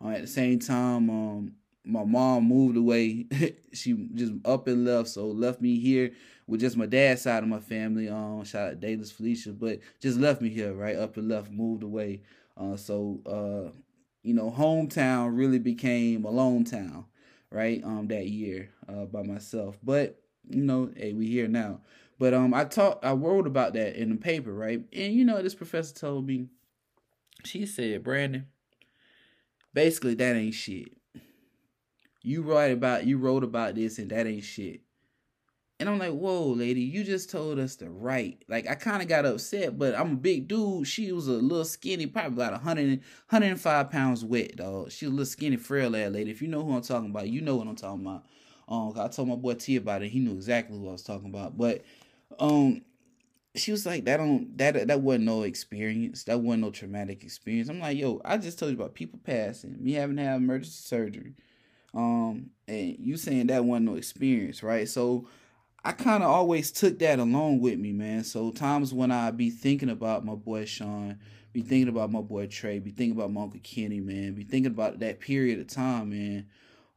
Uh, 0.04 0.10
at 0.10 0.22
the 0.22 0.28
same 0.28 0.60
time, 0.60 1.10
um, 1.10 1.54
my 1.86 2.04
mom 2.04 2.46
moved 2.46 2.78
away. 2.78 3.28
she 3.74 3.94
just 4.14 4.34
up 4.46 4.68
and 4.68 4.86
left, 4.86 5.10
so 5.10 5.28
left 5.28 5.62
me 5.62 5.80
here 5.80 6.12
with 6.48 6.62
just 6.62 6.78
my 6.78 6.86
dad's 6.86 7.22
side 7.22 7.44
of 7.44 7.50
my 7.50 7.60
family. 7.60 8.10
Um, 8.10 8.44
shout 8.44 8.70
out 8.70 8.80
Davis 8.80 9.12
Felicia, 9.12 9.52
but 9.52 9.80
just 10.00 10.18
left 10.18 10.42
me 10.42 10.50
here, 10.50 10.74
right? 10.74 10.96
Up 10.96 11.18
and 11.18 11.28
left, 11.28 11.52
moved 11.52 11.84
away. 11.84 12.22
Uh, 12.58 12.78
so 12.78 13.20
uh, 13.26 13.78
you 14.24 14.34
know, 14.34 14.52
hometown 14.52 15.38
really 15.38 15.60
became 15.60 16.24
a 16.26 16.30
lone 16.30 16.64
town, 16.64 17.06
right? 17.50 17.84
Um, 17.84 18.08
that 18.08 18.28
year, 18.28 18.70
uh, 18.88 19.06
by 19.06 19.24
myself. 19.24 19.78
But 19.84 20.20
you 20.50 20.64
know, 20.64 20.90
hey, 20.96 21.14
we 21.14 21.28
here 21.28 21.48
now. 21.48 21.82
But 22.20 22.34
um, 22.34 22.54
I 22.54 22.64
talked, 22.64 23.04
I 23.04 23.12
wrote 23.12 23.48
about 23.48 23.74
that 23.74 24.00
in 24.00 24.10
the 24.10 24.16
paper, 24.16 24.54
right? 24.54 24.82
And 24.94 25.14
you 25.14 25.26
know, 25.26 25.42
this 25.42 25.56
professor 25.56 25.94
told 25.94 26.28
me, 26.28 26.48
she 27.44 27.66
said, 27.66 28.04
Brandon, 28.04 28.48
basically 29.74 30.14
that 30.16 30.36
ain't 30.36 30.54
shit 30.54 30.94
you 32.24 32.42
write 32.42 32.72
about 32.72 33.06
you 33.06 33.18
wrote 33.18 33.44
about 33.44 33.76
this 33.76 34.00
and 34.00 34.10
that 34.10 34.26
ain't 34.26 34.44
shit. 34.44 34.82
And 35.80 35.90
I'm 35.90 36.00
like, 36.00 36.14
whoa, 36.14 36.46
lady, 36.48 36.82
you 36.82 37.04
just 37.04 37.30
told 37.30 37.60
us 37.60 37.76
to 37.78 37.90
write. 37.90 38.46
Like, 38.48 38.70
I 38.70 38.76
kind 38.76 39.02
of 39.02 39.10
got 39.10 39.26
upset, 39.26 39.78
but 39.78 39.96
I'm 39.96 40.14
a 40.14 40.16
big 40.16 40.48
dude. 40.48 40.88
She 40.88 41.12
was 41.12 41.28
a 41.28 41.34
little 41.34 41.66
skinny, 41.66 42.06
probably 42.06 42.36
about 42.36 42.54
100, 42.54 43.00
105 43.30 43.92
pounds 43.92 44.24
wet, 44.24 44.56
dog. 44.56 44.92
She 44.92 45.06
was 45.06 45.12
a 45.12 45.16
little 45.16 45.26
skinny, 45.26 45.58
frail 45.58 45.96
ass 45.96 46.12
lady. 46.12 46.32
If 46.32 46.42
you 46.42 46.48
know 46.48 46.64
who 46.64 46.74
I'm 46.74 46.84
talking 46.84 47.10
about, 47.10 47.28
you 47.28 47.42
know 47.42 47.58
what 47.58 47.68
I'm 47.68 47.76
talking 47.76 48.06
about. 48.06 48.24
Um, 48.70 48.94
I 48.98 49.10
told 49.10 49.28
my 49.28 49.36
boy 49.36 49.56
T 49.56 49.76
about 49.76 50.04
it. 50.04 50.10
He 50.10 50.20
knew 50.20 50.34
exactly 50.34 50.78
who 50.78 50.88
I 50.88 50.94
was 50.94 51.04
talking 51.04 51.30
about. 51.30 51.58
But 51.58 51.84
um, 52.40 52.84
she 53.56 53.72
was 53.72 53.86
like, 53.86 54.06
that 54.06 54.18
don't 54.18 54.58
that 54.58 54.88
that 54.88 55.02
wasn't 55.02 55.26
no 55.26 55.42
experience. 55.42 56.24
That 56.24 56.40
wasn't 56.40 56.64
no 56.64 56.72
traumatic 56.72 57.24
experience. 57.24 57.68
I'm 57.68 57.82
like, 57.82 57.98
yo, 57.98 58.22
I 58.24 58.38
just 58.38 58.58
told 58.58 58.72
you 58.72 58.78
about 58.78 58.94
people 58.94 59.20
passing, 59.24 59.84
me 59.84 59.94
having 59.94 60.16
to 60.16 60.24
have 60.24 60.40
emergency 60.40 60.82
surgery 60.82 61.34
um, 61.94 62.50
and 62.68 62.96
you 63.00 63.18
saying 63.18 63.48
that 63.48 63.66
wasn't 63.66 63.86
no 63.88 63.96
experience, 63.96 64.64
right? 64.64 64.88
So 64.88 65.28
I 65.84 65.92
kind 65.92 66.24
of 66.24 66.30
always 66.30 66.72
took 66.72 67.00
that 67.00 67.20
along 67.20 67.60
with 67.60 67.78
me, 67.78 67.92
man. 67.92 68.24
So 68.24 68.52
times 68.52 68.94
when 68.94 69.12
I 69.12 69.32
be 69.32 69.50
thinking 69.50 69.90
about 69.90 70.26
my 70.26 70.36
boy 70.36 70.66
Sean, 70.66 71.20
be 71.52 71.62
thinking 71.62 71.90
about 71.90 72.12
my 72.12 72.22
boy 72.22 72.48
Trey, 72.48 72.80
be 72.80 72.92
thinking 72.92 73.18
about 73.18 73.32
my 73.32 73.42
uncle 73.42 73.60
Kenny, 73.64 74.00
man, 74.00 74.34
be 74.34 74.44
thinking 74.44 74.72
about 74.72 75.00
that 75.00 75.20
period 75.20 75.60
of 75.60 75.68
time, 75.68 76.10
man. 76.10 76.48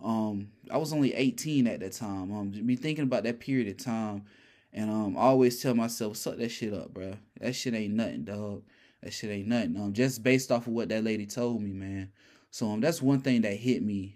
Um, 0.02 0.48
I 0.70 0.78
was 0.78 0.92
only 0.92 1.14
18 1.14 1.66
at 1.66 1.80
that 1.80 1.92
time. 1.92 2.32
Um, 2.32 2.50
be 2.50 2.76
thinking 2.76 3.04
about 3.04 3.24
that 3.24 3.40
period 3.40 3.68
of 3.68 3.84
time, 3.84 4.24
and 4.72 4.90
um, 4.90 5.16
I 5.16 5.22
always 5.22 5.60
tell 5.60 5.74
myself, 5.74 6.16
suck 6.16 6.36
that 6.36 6.50
shit 6.50 6.72
up, 6.72 6.94
bro. 6.94 7.14
That 7.40 7.54
shit 7.54 7.74
ain't 7.74 7.94
nothing, 7.94 8.24
dog. 8.24 8.62
That 9.02 9.12
shit 9.12 9.30
ain't 9.30 9.48
nothing. 9.48 9.76
Um, 9.76 9.92
just 9.92 10.22
based 10.22 10.52
off 10.52 10.66
of 10.66 10.72
what 10.72 10.88
that 10.90 11.04
lady 11.04 11.26
told 11.26 11.62
me, 11.62 11.72
man. 11.72 12.10
So 12.50 12.70
um, 12.70 12.80
that's 12.80 13.02
one 13.02 13.20
thing 13.20 13.42
that 13.42 13.54
hit 13.54 13.82
me 13.82 14.15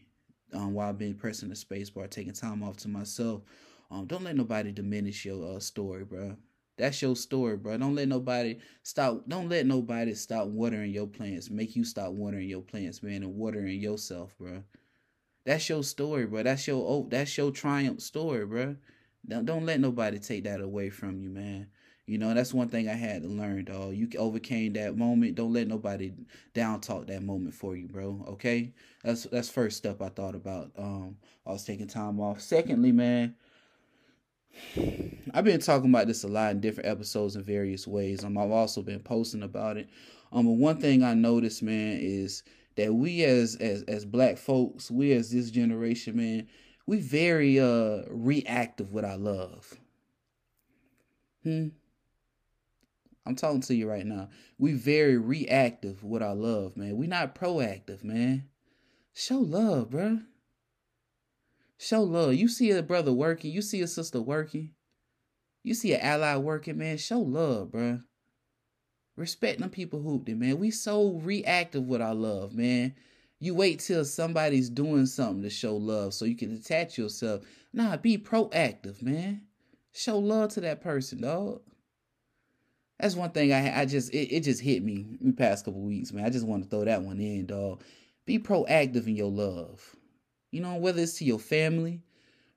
um, 0.55 0.75
while 0.75 0.93
being 0.93 1.15
pressing 1.15 1.49
the 1.49 1.57
space 1.57 1.91
bar, 1.91 2.07
taking 2.07 2.33
time 2.33 2.63
off 2.63 2.77
to 2.79 2.89
myself. 2.89 3.43
Um, 3.91 4.07
don't 4.07 4.25
let 4.25 4.37
nobody 4.37 4.73
diminish 4.73 5.25
your 5.25 5.57
uh, 5.57 5.61
story, 5.61 6.05
bro. 6.05 6.37
That's 6.79 7.03
your 7.03 7.15
story, 7.17 7.57
bro. 7.57 7.77
Don't 7.77 7.95
let 7.95 8.09
nobody 8.09 8.59
stop. 8.83 9.29
Don't 9.29 9.49
let 9.49 9.67
nobody 9.67 10.15
stop 10.15 10.47
watering 10.49 10.93
your 10.93 11.07
plants. 11.07 11.51
Make 11.51 11.77
you 11.77 11.85
stop 11.85 12.13
watering 12.13 12.49
your 12.49 12.63
plants, 12.63 13.03
man, 13.03 13.23
and 13.23 13.35
watering 13.35 13.81
yourself, 13.81 14.35
bro. 14.39 14.63
That's 15.45 15.69
your 15.69 15.83
story, 15.83 16.27
bro. 16.27 16.43
That's 16.43 16.67
your 16.67 16.83
oh, 16.87 17.07
that's 17.11 17.37
your 17.37 17.51
triumph 17.51 18.01
story, 18.01 18.47
bro. 18.47 18.77
Don't 19.27 19.45
don't 19.45 19.67
let 19.67 19.81
nobody 19.81 20.19
take 20.19 20.45
that 20.45 20.61
away 20.61 20.91
from 20.91 21.21
you, 21.21 21.31
man. 21.31 21.67
You 22.11 22.19
know, 22.19 22.35
that's 22.35 22.53
one 22.53 22.69
thing 22.69 22.89
I 22.89 22.95
had 22.95 23.23
to 23.23 23.29
learn, 23.29 23.67
dog. 23.67 23.95
You 23.95 24.09
overcame 24.19 24.73
that 24.73 24.97
moment. 24.97 25.37
Don't 25.37 25.53
let 25.53 25.69
nobody 25.69 26.13
down 26.55 26.81
talk 26.81 27.07
that 27.07 27.23
moment 27.23 27.55
for 27.55 27.77
you, 27.77 27.87
bro. 27.87 28.25
Okay? 28.31 28.73
That's 29.05 29.23
that's 29.25 29.49
first 29.49 29.77
step 29.77 30.03
I 30.03 30.09
thought 30.09 30.35
about. 30.35 30.73
Um, 30.77 31.19
I 31.47 31.53
was 31.53 31.65
taking 31.65 31.87
time 31.87 32.19
off. 32.19 32.41
Secondly, 32.41 32.91
man, 32.91 33.37
I've 35.33 35.45
been 35.45 35.61
talking 35.61 35.89
about 35.89 36.09
this 36.09 36.25
a 36.25 36.29
lot 36.29 36.51
in 36.51 36.61
different 36.61 36.89
episodes 36.89 37.37
in 37.37 37.45
various 37.45 37.87
ways. 37.87 38.25
Um, 38.25 38.37
I've 38.37 38.51
also 38.51 38.83
been 38.83 38.99
posting 38.99 39.45
about 39.45 39.77
it. 39.77 39.89
Um, 40.33 40.47
but 40.47 40.55
one 40.55 40.79
thing 40.79 41.05
I 41.05 41.15
noticed, 41.15 41.63
man, 41.63 42.01
is 42.01 42.43
that 42.75 42.93
we 42.93 43.23
as 43.23 43.55
as 43.61 43.85
as 43.85 44.05
black 44.05 44.37
folks, 44.37 44.91
we 44.91 45.13
as 45.13 45.31
this 45.31 45.53
generation, 45.53 46.17
man, 46.17 46.49
we 46.89 46.99
very 46.99 47.61
uh 47.61 48.03
reactive 48.09 48.93
with 48.93 49.05
our 49.05 49.17
love. 49.17 49.79
Hmm. 51.45 51.69
I'm 53.27 53.37
talking 53.37 53.61
to 53.63 53.75
you 53.75 53.89
right 53.89 54.07
now. 54.07 54.29
We 54.59 54.73
very 54.73 55.17
reactive 55.17 56.03
with 56.03 56.23
our 56.23 56.35
love, 56.35 56.77
man. 56.77 56.97
We 56.97 57.07
not 57.07 57.35
proactive, 57.35 58.03
man. 58.03 58.49
Show 59.13 59.39
love, 59.39 59.91
bro. 59.91 60.21
Show 61.79 62.03
love. 62.03 62.35
You 62.35 62.49
see 62.49 62.71
a 62.71 62.83
brother 62.83 63.13
working, 63.13 63.53
you 63.53 63.63
see 63.63 63.81
a 63.83 63.87
sister 63.87 64.21
working, 64.21 64.73
you 65.63 65.75
see 65.75 65.93
an 65.95 66.01
ally 66.01 66.37
working, 66.37 66.79
man. 66.79 66.99
Show 66.99 67.21
love, 67.21 67.73
bro. 67.73 68.01
Respect 69.17 69.61
them 69.61 69.71
people 69.71 70.01
hooped 70.01 70.29
it, 70.29 70.37
man. 70.39 70.59
We 70.59 70.71
so 70.71 71.13
reactive 71.23 71.87
with 71.87 72.01
our 72.01 72.15
love, 72.15 72.55
man. 72.55 72.95
You 73.39 73.55
wait 73.55 73.81
till 73.81 74.05
somebody's 74.05 74.71
doing 74.71 75.07
something 75.07 75.43
to 75.43 75.51
show 75.51 75.77
love 75.77 76.15
so 76.15 76.25
you 76.25 76.37
can 76.37 76.55
attach 76.55 76.99
yourself. 76.99 77.43
Nah, 77.73 77.97
be 77.97 78.19
proactive, 78.19 79.03
man. 79.03 79.43
Show 79.93 80.19
love 80.19 80.51
to 80.55 80.61
that 80.63 80.81
person, 80.81 81.23
dog. 81.23 81.61
That's 83.01 83.17
one 83.17 83.31
thing 83.31 83.53
I 83.53 83.81
I 83.81 83.85
just 83.87 84.13
it, 84.13 84.35
it 84.35 84.41
just 84.41 84.61
hit 84.61 84.83
me 84.83 85.07
the 85.21 85.33
past 85.33 85.65
couple 85.65 85.81
weeks, 85.81 86.13
man. 86.13 86.25
I 86.25 86.31
just 86.31 86.47
want 86.47 86.65
to 86.65 86.69
throw 86.69 86.85
that 86.85 87.03
one 87.03 87.21
in, 87.21 87.47
dog. 87.47 87.83
Be 88.27 88.39
proactive 88.39 89.07
in 89.07 89.17
your 89.17 89.31
love. 89.31 89.97
You 90.51 90.61
know, 90.61 90.77
whether 90.77 91.03
it's 91.03 91.15
to 91.19 91.25
your 91.25 91.39
family, 91.39 92.03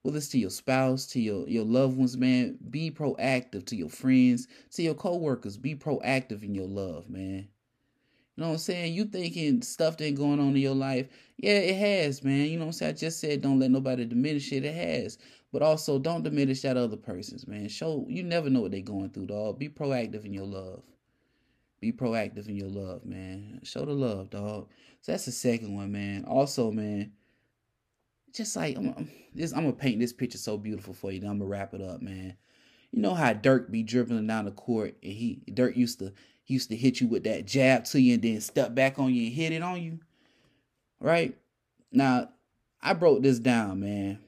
whether 0.01 0.17
it's 0.17 0.29
to 0.29 0.37
your 0.37 0.49
spouse, 0.49 1.05
to 1.07 1.21
your, 1.21 1.47
your 1.47 1.63
loved 1.63 1.97
ones, 1.97 2.17
man, 2.17 2.57
be 2.69 2.91
proactive 2.91 3.65
to 3.67 3.75
your 3.75 3.89
friends, 3.89 4.47
to 4.71 4.83
your 4.83 4.95
coworkers. 4.95 5.57
Be 5.57 5.75
proactive 5.75 6.43
in 6.43 6.53
your 6.53 6.67
love, 6.67 7.09
man. 7.09 7.47
You 8.35 8.41
know 8.41 8.47
what 8.47 8.53
I'm 8.53 8.59
saying? 8.59 8.93
You 8.93 9.05
thinking 9.05 9.61
stuff 9.61 9.97
that 9.97 10.15
going 10.15 10.39
on 10.39 10.49
in 10.49 10.57
your 10.57 10.75
life. 10.75 11.07
Yeah, 11.37 11.53
it 11.53 11.77
has, 11.77 12.23
man. 12.23 12.47
You 12.47 12.57
know 12.57 12.65
what 12.65 12.69
I'm 12.69 12.73
saying? 12.73 12.89
I 12.89 12.97
just 12.97 13.19
said 13.19 13.41
don't 13.41 13.59
let 13.59 13.71
nobody 13.71 14.05
diminish 14.05 14.51
it. 14.51 14.65
It 14.65 14.75
has. 14.75 15.19
But 15.53 15.61
also 15.61 15.99
don't 15.99 16.23
diminish 16.23 16.61
that 16.61 16.77
other 16.77 16.97
person's, 16.97 17.47
man. 17.47 17.69
Show 17.69 18.07
you 18.09 18.23
never 18.23 18.49
know 18.49 18.61
what 18.61 18.71
they're 18.71 18.81
going 18.81 19.11
through, 19.11 19.27
dog. 19.27 19.59
Be 19.59 19.69
proactive 19.69 20.25
in 20.25 20.33
your 20.33 20.47
love. 20.47 20.81
Be 21.79 21.91
proactive 21.91 22.49
in 22.49 22.55
your 22.55 22.69
love, 22.69 23.05
man. 23.05 23.59
Show 23.63 23.85
the 23.85 23.93
love, 23.93 24.31
dog. 24.31 24.69
So 25.01 25.11
that's 25.11 25.25
the 25.25 25.31
second 25.31 25.75
one, 25.75 25.91
man. 25.91 26.25
Also, 26.25 26.71
man, 26.71 27.11
just 28.33 28.55
like 28.55 28.75
I'm, 28.75 29.11
this, 29.35 29.53
I'm 29.53 29.61
gonna 29.61 29.73
paint 29.73 29.99
this 29.99 30.11
picture 30.11 30.39
so 30.39 30.57
beautiful 30.57 30.95
for 30.95 31.11
you. 31.11 31.19
Then 31.19 31.29
I'm 31.29 31.37
gonna 31.37 31.51
wrap 31.51 31.75
it 31.75 31.81
up, 31.81 32.01
man. 32.01 32.35
You 32.91 33.01
know 33.01 33.13
how 33.13 33.33
Dirk 33.33 33.69
be 33.69 33.83
dribbling 33.83 34.25
down 34.25 34.45
the 34.45 34.51
court, 34.51 34.95
and 35.03 35.13
he 35.13 35.43
Dirk 35.53 35.77
used 35.77 35.99
to 35.99 36.13
he 36.43 36.55
used 36.55 36.69
to 36.69 36.75
hit 36.75 36.99
you 36.99 37.07
with 37.07 37.25
that 37.25 37.45
jab 37.45 37.85
to 37.85 38.01
you, 38.01 38.15
and 38.15 38.23
then 38.23 38.41
step 38.41 38.73
back 38.73 38.97
on 38.97 39.13
you 39.13 39.27
and 39.27 39.35
hit 39.35 39.51
it 39.51 39.61
on 39.61 39.83
you. 39.83 39.99
Right 40.99 41.37
now, 41.91 42.29
I 42.81 42.93
broke 42.93 43.21
this 43.21 43.37
down, 43.37 43.81
man. 43.81 44.19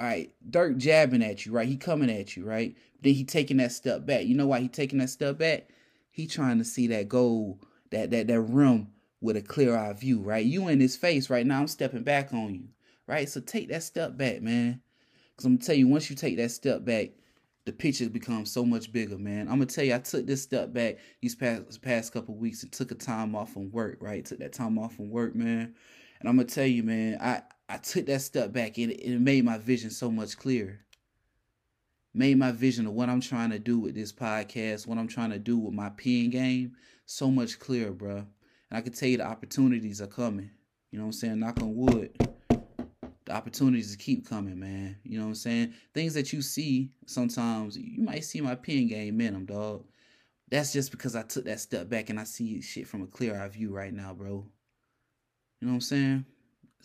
Right, 0.00 0.32
Dirk 0.48 0.78
jabbing 0.78 1.22
at 1.22 1.44
you, 1.44 1.52
right? 1.52 1.68
He 1.68 1.76
coming 1.76 2.10
at 2.10 2.34
you, 2.34 2.44
right? 2.44 2.74
Then 3.02 3.12
he 3.12 3.24
taking 3.24 3.58
that 3.58 3.72
step 3.72 4.06
back. 4.06 4.24
You 4.24 4.34
know 4.34 4.46
why 4.46 4.60
he 4.60 4.68
taking 4.68 4.98
that 4.98 5.10
step 5.10 5.36
back? 5.38 5.68
He 6.10 6.26
trying 6.26 6.56
to 6.58 6.64
see 6.64 6.86
that 6.86 7.08
goal, 7.08 7.60
that 7.90 8.10
that 8.10 8.28
that 8.28 8.40
rim 8.40 8.88
with 9.20 9.36
a 9.36 9.42
clear 9.42 9.76
eye 9.76 9.92
view, 9.92 10.20
right? 10.20 10.44
You 10.44 10.68
in 10.68 10.80
his 10.80 10.96
face 10.96 11.28
right 11.28 11.46
now. 11.46 11.60
I'm 11.60 11.68
stepping 11.68 12.02
back 12.02 12.32
on 12.32 12.54
you 12.54 12.68
right? 13.10 13.28
So 13.28 13.40
take 13.40 13.68
that 13.70 13.82
step 13.82 14.16
back, 14.16 14.40
man. 14.40 14.80
Cause 15.36 15.44
I'm 15.44 15.56
gonna 15.56 15.66
tell 15.66 15.74
you, 15.74 15.88
once 15.88 16.08
you 16.08 16.16
take 16.16 16.36
that 16.36 16.50
step 16.50 16.84
back, 16.84 17.10
the 17.66 17.72
picture 17.72 18.08
becomes 18.08 18.50
so 18.52 18.64
much 18.64 18.92
bigger, 18.92 19.18
man. 19.18 19.48
I'm 19.48 19.54
gonna 19.54 19.66
tell 19.66 19.84
you, 19.84 19.94
I 19.94 19.98
took 19.98 20.26
this 20.26 20.42
step 20.42 20.72
back 20.72 20.98
these 21.20 21.34
past 21.34 21.82
past 21.82 22.12
couple 22.12 22.36
weeks 22.36 22.62
and 22.62 22.70
took 22.70 22.92
a 22.92 22.94
time 22.94 23.34
off 23.34 23.52
from 23.52 23.70
work, 23.72 23.98
right? 24.00 24.24
Took 24.24 24.38
that 24.38 24.52
time 24.52 24.78
off 24.78 24.94
from 24.94 25.10
work, 25.10 25.34
man. 25.34 25.74
And 26.20 26.28
I'm 26.28 26.36
gonna 26.36 26.46
tell 26.46 26.66
you, 26.66 26.82
man, 26.84 27.18
I 27.20 27.42
I 27.70 27.78
took 27.78 28.06
that 28.06 28.20
step 28.22 28.52
back 28.52 28.78
and 28.78 28.92
it, 28.92 29.20
made 29.20 29.44
my 29.44 29.58
vision 29.58 29.90
so 29.90 30.10
much 30.10 30.36
clearer. 30.36 30.80
Made 32.12 32.36
my 32.36 32.50
vision 32.50 32.86
of 32.86 32.92
what 32.92 33.08
I'm 33.08 33.20
trying 33.20 33.50
to 33.50 33.58
do 33.58 33.78
with 33.78 33.94
this 33.94 34.12
podcast, 34.12 34.86
what 34.86 34.98
I'm 34.98 35.08
trying 35.08 35.30
to 35.30 35.38
do 35.38 35.56
with 35.56 35.72
my 35.72 35.90
pen 35.90 36.30
game, 36.30 36.72
so 37.06 37.30
much 37.30 37.58
clearer, 37.58 37.92
bro. 37.92 38.16
And 38.16 38.78
I 38.78 38.80
can 38.80 38.92
tell 38.92 39.08
you 39.08 39.18
the 39.18 39.26
opportunities 39.26 40.02
are 40.02 40.08
coming. 40.08 40.50
You 40.90 40.98
know 40.98 41.04
what 41.04 41.08
I'm 41.08 41.12
saying? 41.12 41.38
Knock 41.38 41.62
on 41.62 41.76
wood 41.76 42.10
the 43.30 43.36
opportunities 43.36 43.94
keep 43.96 44.28
coming, 44.28 44.58
man. 44.58 44.96
You 45.04 45.18
know 45.18 45.24
what 45.24 45.30
I'm 45.30 45.34
saying? 45.36 45.74
Things 45.94 46.14
that 46.14 46.32
you 46.32 46.42
see 46.42 46.90
sometimes, 47.06 47.78
you 47.78 48.02
might 48.02 48.24
see 48.24 48.40
my 48.40 48.56
pen 48.56 48.88
game 48.88 49.20
in 49.20 49.32
them, 49.34 49.44
dog. 49.46 49.84
That's 50.50 50.72
just 50.72 50.90
because 50.90 51.14
I 51.14 51.22
took 51.22 51.44
that 51.44 51.60
step 51.60 51.88
back 51.88 52.10
and 52.10 52.18
I 52.18 52.24
see 52.24 52.60
shit 52.60 52.88
from 52.88 53.02
a 53.02 53.06
clear 53.06 53.40
eye 53.40 53.48
view 53.48 53.72
right 53.72 53.94
now, 53.94 54.14
bro. 54.14 54.46
You 55.60 55.66
know 55.66 55.72
what 55.72 55.74
I'm 55.74 55.80
saying? 55.80 56.24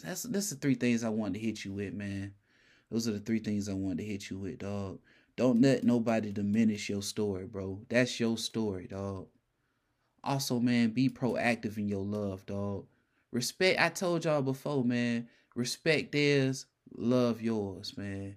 That's 0.03 0.23
that's 0.23 0.49
the 0.49 0.55
three 0.55 0.75
things 0.75 1.03
I 1.03 1.09
wanted 1.09 1.35
to 1.35 1.45
hit 1.45 1.65
you 1.65 1.73
with, 1.73 1.93
man. 1.93 2.33
Those 2.91 3.07
are 3.07 3.13
the 3.13 3.19
three 3.19 3.39
things 3.39 3.67
I 3.67 3.73
wanted 3.73 3.99
to 3.99 4.05
hit 4.05 4.29
you 4.29 4.37
with, 4.37 4.59
dog. 4.59 4.99
Don't 5.35 5.61
let 5.61 5.83
nobody 5.83 6.31
diminish 6.31 6.89
your 6.89 7.01
story, 7.01 7.45
bro. 7.45 7.81
That's 7.89 8.19
your 8.19 8.37
story, 8.37 8.87
dog. 8.87 9.27
Also, 10.23 10.59
man, 10.59 10.89
be 10.91 11.09
proactive 11.09 11.77
in 11.77 11.87
your 11.87 12.03
love, 12.03 12.45
dog. 12.45 12.85
Respect. 13.31 13.79
I 13.79 13.89
told 13.89 14.25
y'all 14.25 14.41
before, 14.41 14.83
man. 14.83 15.27
Respect 15.55 16.11
theirs, 16.11 16.65
love 16.95 17.41
yours, 17.41 17.97
man. 17.97 18.35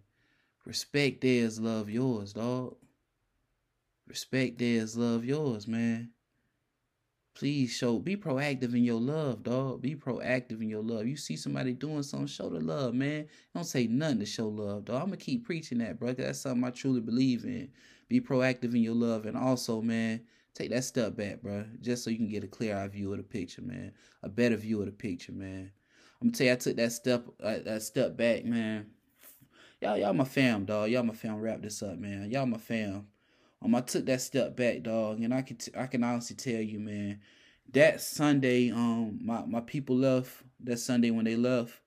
Respect 0.64 1.20
theirs, 1.20 1.60
love 1.60 1.88
yours, 1.88 2.32
dog. 2.32 2.76
Respect 4.06 4.58
theirs, 4.58 4.96
love 4.96 5.24
yours, 5.24 5.66
man. 5.66 6.10
Please 7.38 7.70
show, 7.70 8.00
be 8.00 8.16
proactive 8.16 8.74
in 8.74 8.82
your 8.82 9.00
love, 9.00 9.44
dog. 9.44 9.80
Be 9.80 9.94
proactive 9.94 10.60
in 10.60 10.68
your 10.68 10.82
love. 10.82 11.06
You 11.06 11.16
see 11.16 11.36
somebody 11.36 11.72
doing 11.72 12.02
something, 12.02 12.26
show 12.26 12.48
the 12.48 12.58
love, 12.58 12.94
man. 12.94 13.28
Don't 13.54 13.62
say 13.62 13.86
nothing 13.86 14.18
to 14.18 14.26
show 14.26 14.48
love, 14.48 14.86
dog. 14.86 15.02
I'm 15.02 15.06
gonna 15.06 15.18
keep 15.18 15.46
preaching 15.46 15.78
that, 15.78 16.00
bro. 16.00 16.14
That's 16.14 16.40
something 16.40 16.64
I 16.64 16.70
truly 16.70 17.00
believe 17.00 17.44
in. 17.44 17.70
Be 18.08 18.20
proactive 18.20 18.74
in 18.74 18.82
your 18.82 18.96
love, 18.96 19.24
and 19.24 19.36
also, 19.36 19.80
man, 19.80 20.22
take 20.52 20.70
that 20.70 20.82
step 20.82 21.14
back, 21.14 21.40
bro, 21.40 21.64
just 21.80 22.02
so 22.02 22.10
you 22.10 22.16
can 22.16 22.28
get 22.28 22.42
a 22.42 22.48
clear 22.48 22.76
eye 22.76 22.88
view 22.88 23.12
of 23.12 23.18
the 23.18 23.22
picture, 23.22 23.62
man. 23.62 23.92
A 24.24 24.28
better 24.28 24.56
view 24.56 24.80
of 24.80 24.86
the 24.86 24.92
picture, 24.92 25.30
man. 25.30 25.70
I'm 26.20 26.30
gonna 26.30 26.36
tell 26.36 26.46
you, 26.48 26.52
I 26.54 26.56
took 26.56 26.76
that 26.76 26.90
step, 26.90 27.24
uh, 27.40 27.58
that 27.64 27.82
step 27.82 28.16
back, 28.16 28.46
man. 28.46 28.86
Y'all, 29.80 29.96
y'all 29.96 30.12
my 30.12 30.24
fam, 30.24 30.64
dog. 30.64 30.90
Y'all 30.90 31.04
my 31.04 31.14
fam. 31.14 31.36
Wrap 31.36 31.62
this 31.62 31.84
up, 31.84 31.98
man. 31.98 32.32
Y'all 32.32 32.46
my 32.46 32.58
fam. 32.58 33.06
Um, 33.62 33.74
I 33.74 33.80
took 33.80 34.06
that 34.06 34.20
step 34.20 34.56
back, 34.56 34.82
dog, 34.82 35.20
and 35.20 35.34
I 35.34 35.42
can, 35.42 35.56
t- 35.56 35.72
I 35.76 35.86
can 35.86 36.04
honestly 36.04 36.36
tell 36.36 36.60
you, 36.60 36.78
man, 36.78 37.20
that 37.72 38.00
Sunday, 38.00 38.70
um, 38.70 39.18
my 39.22 39.44
my 39.44 39.60
people 39.60 39.96
left. 39.96 40.42
That 40.64 40.78
Sunday 40.78 41.10
when 41.10 41.24
they 41.24 41.36
left, 41.36 41.80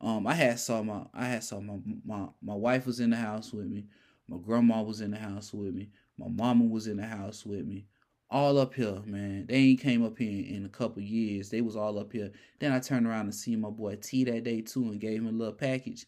um, 0.00 0.26
I 0.26 0.34
had 0.34 0.58
saw 0.60 0.82
my, 0.82 1.06
I 1.14 1.26
had 1.26 1.44
saw 1.44 1.60
my 1.60 1.78
my 2.04 2.26
my 2.42 2.54
wife 2.54 2.86
was 2.86 3.00
in 3.00 3.10
the 3.10 3.16
house 3.16 3.52
with 3.52 3.66
me. 3.66 3.86
My 4.28 4.38
grandma 4.38 4.82
was 4.82 5.00
in 5.00 5.10
the 5.10 5.18
house 5.18 5.52
with 5.52 5.74
me. 5.74 5.90
My 6.18 6.28
mama 6.28 6.64
was 6.64 6.86
in 6.86 6.98
the 6.98 7.06
house 7.06 7.44
with 7.44 7.66
me 7.66 7.86
all 8.32 8.58
up 8.58 8.72
here, 8.72 9.00
man. 9.04 9.44
They 9.46 9.56
ain't 9.56 9.80
came 9.80 10.04
up 10.04 10.18
here 10.18 10.56
in 10.56 10.64
a 10.64 10.68
couple 10.68 11.02
years. 11.02 11.50
They 11.50 11.60
was 11.60 11.76
all 11.76 11.98
up 11.98 12.12
here. 12.12 12.32
Then 12.58 12.72
I 12.72 12.80
turned 12.80 13.06
around 13.06 13.26
and 13.26 13.34
see 13.34 13.54
my 13.56 13.68
boy 13.68 13.96
T 13.96 14.24
that 14.24 14.42
day 14.42 14.62
too 14.62 14.84
and 14.84 14.98
gave 14.98 15.18
him 15.18 15.28
a 15.28 15.32
little 15.32 15.52
package. 15.52 16.06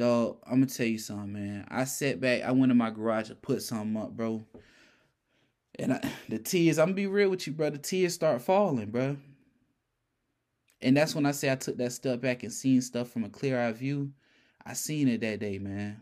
Dog, 0.00 0.38
I'm 0.46 0.54
gonna 0.54 0.66
tell 0.66 0.86
you 0.86 0.96
something, 0.96 1.34
man. 1.34 1.66
I 1.68 1.84
sat 1.84 2.22
back, 2.22 2.40
I 2.40 2.52
went 2.52 2.72
in 2.72 2.78
my 2.78 2.88
garage 2.88 3.28
and 3.28 3.42
put 3.42 3.60
something 3.60 4.00
up, 4.00 4.16
bro. 4.16 4.42
And 5.78 5.92
I, 5.92 6.10
the 6.26 6.38
tears, 6.38 6.78
I'm 6.78 6.86
gonna 6.86 6.94
be 6.94 7.06
real 7.06 7.28
with 7.28 7.46
you, 7.46 7.52
bro. 7.52 7.68
The 7.68 7.76
tears 7.76 8.14
start 8.14 8.40
falling, 8.40 8.90
bro. 8.90 9.18
And 10.80 10.96
that's 10.96 11.14
when 11.14 11.26
I 11.26 11.32
say 11.32 11.52
I 11.52 11.54
took 11.56 11.76
that 11.76 11.92
step 11.92 12.22
back 12.22 12.42
and 12.44 12.50
seen 12.50 12.80
stuff 12.80 13.10
from 13.10 13.24
a 13.24 13.28
clear 13.28 13.60
eye 13.60 13.72
view. 13.72 14.10
I 14.64 14.72
seen 14.72 15.06
it 15.06 15.20
that 15.20 15.38
day, 15.38 15.58
man. 15.58 16.00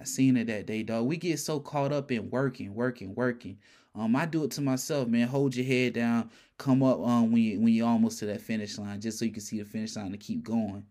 I 0.00 0.04
seen 0.04 0.38
it 0.38 0.46
that 0.46 0.64
day, 0.64 0.84
dog. 0.84 1.04
We 1.04 1.18
get 1.18 1.38
so 1.38 1.60
caught 1.60 1.92
up 1.92 2.10
in 2.10 2.30
working, 2.30 2.74
working, 2.74 3.14
working. 3.14 3.58
Um, 3.94 4.16
I 4.16 4.24
do 4.24 4.44
it 4.44 4.52
to 4.52 4.62
myself, 4.62 5.06
man. 5.06 5.28
Hold 5.28 5.54
your 5.54 5.66
head 5.66 5.92
down, 5.92 6.30
come 6.56 6.82
up 6.82 6.98
um 6.98 7.30
when 7.30 7.42
you 7.42 7.60
when 7.60 7.74
you're 7.74 7.86
almost 7.86 8.20
to 8.20 8.26
that 8.26 8.40
finish 8.40 8.78
line, 8.78 9.02
just 9.02 9.18
so 9.18 9.26
you 9.26 9.32
can 9.32 9.42
see 9.42 9.58
the 9.58 9.66
finish 9.66 9.96
line 9.96 10.12
to 10.12 10.16
keep 10.16 10.42
going. 10.42 10.86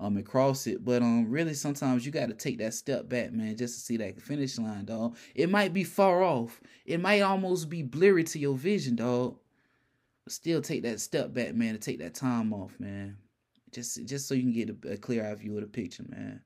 Um, 0.00 0.16
and 0.16 0.24
cross 0.24 0.68
it. 0.68 0.84
But 0.84 1.02
um, 1.02 1.28
really, 1.28 1.54
sometimes 1.54 2.06
you 2.06 2.12
got 2.12 2.28
to 2.28 2.34
take 2.34 2.58
that 2.58 2.72
step 2.72 3.08
back, 3.08 3.32
man, 3.32 3.56
just 3.56 3.74
to 3.74 3.80
see 3.80 3.96
that 3.96 4.20
finish 4.20 4.56
line, 4.56 4.84
dog. 4.84 5.16
It 5.34 5.50
might 5.50 5.72
be 5.72 5.82
far 5.82 6.22
off. 6.22 6.60
It 6.86 7.00
might 7.00 7.20
almost 7.20 7.68
be 7.68 7.82
blurry 7.82 8.22
to 8.22 8.38
your 8.38 8.54
vision, 8.54 8.94
dog. 8.94 9.38
But 10.24 10.32
still, 10.32 10.62
take 10.62 10.84
that 10.84 11.00
step 11.00 11.34
back, 11.34 11.54
man, 11.54 11.74
to 11.74 11.80
take 11.80 11.98
that 11.98 12.14
time 12.14 12.52
off, 12.52 12.78
man. 12.78 13.16
Just 13.72 14.06
just 14.06 14.28
so 14.28 14.34
you 14.34 14.42
can 14.42 14.52
get 14.52 14.70
a, 14.70 14.92
a 14.92 14.96
clear 14.96 15.28
eye 15.28 15.34
view 15.34 15.56
of 15.56 15.62
the 15.62 15.66
picture, 15.66 16.04
man. 16.08 16.42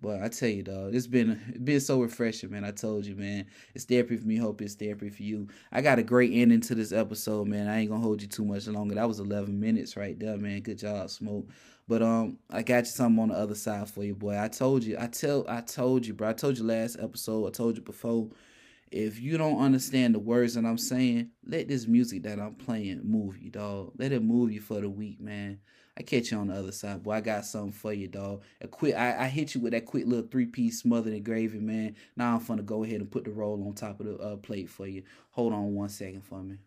But 0.00 0.22
I 0.22 0.28
tell 0.28 0.48
you, 0.48 0.62
dog, 0.62 0.94
it's 0.94 1.06
been 1.06 1.40
it's 1.48 1.58
been 1.58 1.80
so 1.80 2.00
refreshing, 2.00 2.50
man. 2.50 2.64
I 2.64 2.70
told 2.70 3.04
you, 3.04 3.16
man. 3.16 3.46
It's 3.74 3.84
therapy 3.84 4.16
for 4.16 4.26
me. 4.26 4.36
Hope 4.36 4.62
it's 4.62 4.74
therapy 4.74 5.10
for 5.10 5.22
you. 5.22 5.48
I 5.72 5.80
got 5.80 5.98
a 5.98 6.02
great 6.02 6.32
ending 6.32 6.60
to 6.62 6.74
this 6.74 6.92
episode, 6.92 7.48
man. 7.48 7.68
I 7.68 7.80
ain't 7.80 7.90
gonna 7.90 8.02
hold 8.02 8.22
you 8.22 8.28
too 8.28 8.44
much 8.44 8.66
longer. 8.68 8.94
That 8.94 9.08
was 9.08 9.18
11 9.18 9.58
minutes 9.58 9.96
right 9.96 10.18
there, 10.18 10.36
man. 10.36 10.60
Good 10.60 10.78
job, 10.78 11.10
Smoke. 11.10 11.48
But 11.88 12.02
um, 12.02 12.38
I 12.50 12.62
got 12.62 12.80
you 12.80 12.90
something 12.90 13.22
on 13.22 13.28
the 13.30 13.34
other 13.34 13.54
side 13.54 13.88
for 13.88 14.04
you, 14.04 14.14
boy. 14.14 14.38
I 14.38 14.48
told 14.48 14.84
you. 14.84 14.96
I 14.98 15.06
tell. 15.06 15.44
I 15.48 15.62
told 15.62 16.06
you, 16.06 16.14
bro. 16.14 16.28
I 16.28 16.32
told 16.34 16.58
you 16.58 16.64
last 16.64 16.98
episode. 17.00 17.46
I 17.46 17.50
told 17.50 17.76
you 17.76 17.82
before. 17.82 18.28
If 18.90 19.20
you 19.20 19.36
don't 19.36 19.60
understand 19.60 20.14
the 20.14 20.18
words 20.18 20.54
that 20.54 20.64
I'm 20.64 20.78
saying, 20.78 21.30
let 21.44 21.68
this 21.68 21.86
music 21.86 22.22
that 22.22 22.38
I'm 22.38 22.54
playing 22.54 23.02
move 23.04 23.36
you, 23.36 23.50
dog. 23.50 23.92
Let 23.98 24.12
it 24.12 24.22
move 24.22 24.50
you 24.50 24.60
for 24.60 24.80
the 24.80 24.88
week, 24.88 25.20
man. 25.20 25.58
I 25.98 26.02
catch 26.02 26.30
you 26.30 26.38
on 26.38 26.46
the 26.46 26.54
other 26.54 26.70
side, 26.70 27.02
boy. 27.02 27.14
I 27.14 27.20
got 27.20 27.44
something 27.44 27.72
for 27.72 27.92
you, 27.92 28.06
dog. 28.06 28.42
A 28.60 28.68
quick, 28.68 28.94
I, 28.94 29.24
I 29.24 29.26
hit 29.26 29.56
you 29.56 29.60
with 29.60 29.72
that 29.72 29.84
quick 29.84 30.06
little 30.06 30.28
three 30.28 30.46
piece 30.46 30.80
smothered 30.80 31.12
in 31.12 31.24
gravy, 31.24 31.58
man. 31.58 31.96
Now 32.16 32.36
I'm 32.36 32.44
gonna 32.44 32.62
go 32.62 32.84
ahead 32.84 33.00
and 33.00 33.10
put 33.10 33.24
the 33.24 33.32
roll 33.32 33.66
on 33.66 33.74
top 33.74 33.98
of 33.98 34.06
the 34.06 34.16
uh, 34.16 34.36
plate 34.36 34.70
for 34.70 34.86
you. 34.86 35.02
Hold 35.30 35.52
on 35.52 35.74
one 35.74 35.88
second 35.88 36.22
for 36.22 36.40
me. 36.40 36.58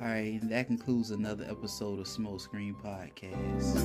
All 0.00 0.06
right, 0.06 0.38
that 0.44 0.68
concludes 0.68 1.10
another 1.10 1.44
episode 1.50 1.98
of 1.98 2.06
Smoke 2.06 2.40
Screen 2.40 2.76
Podcast. 2.76 3.80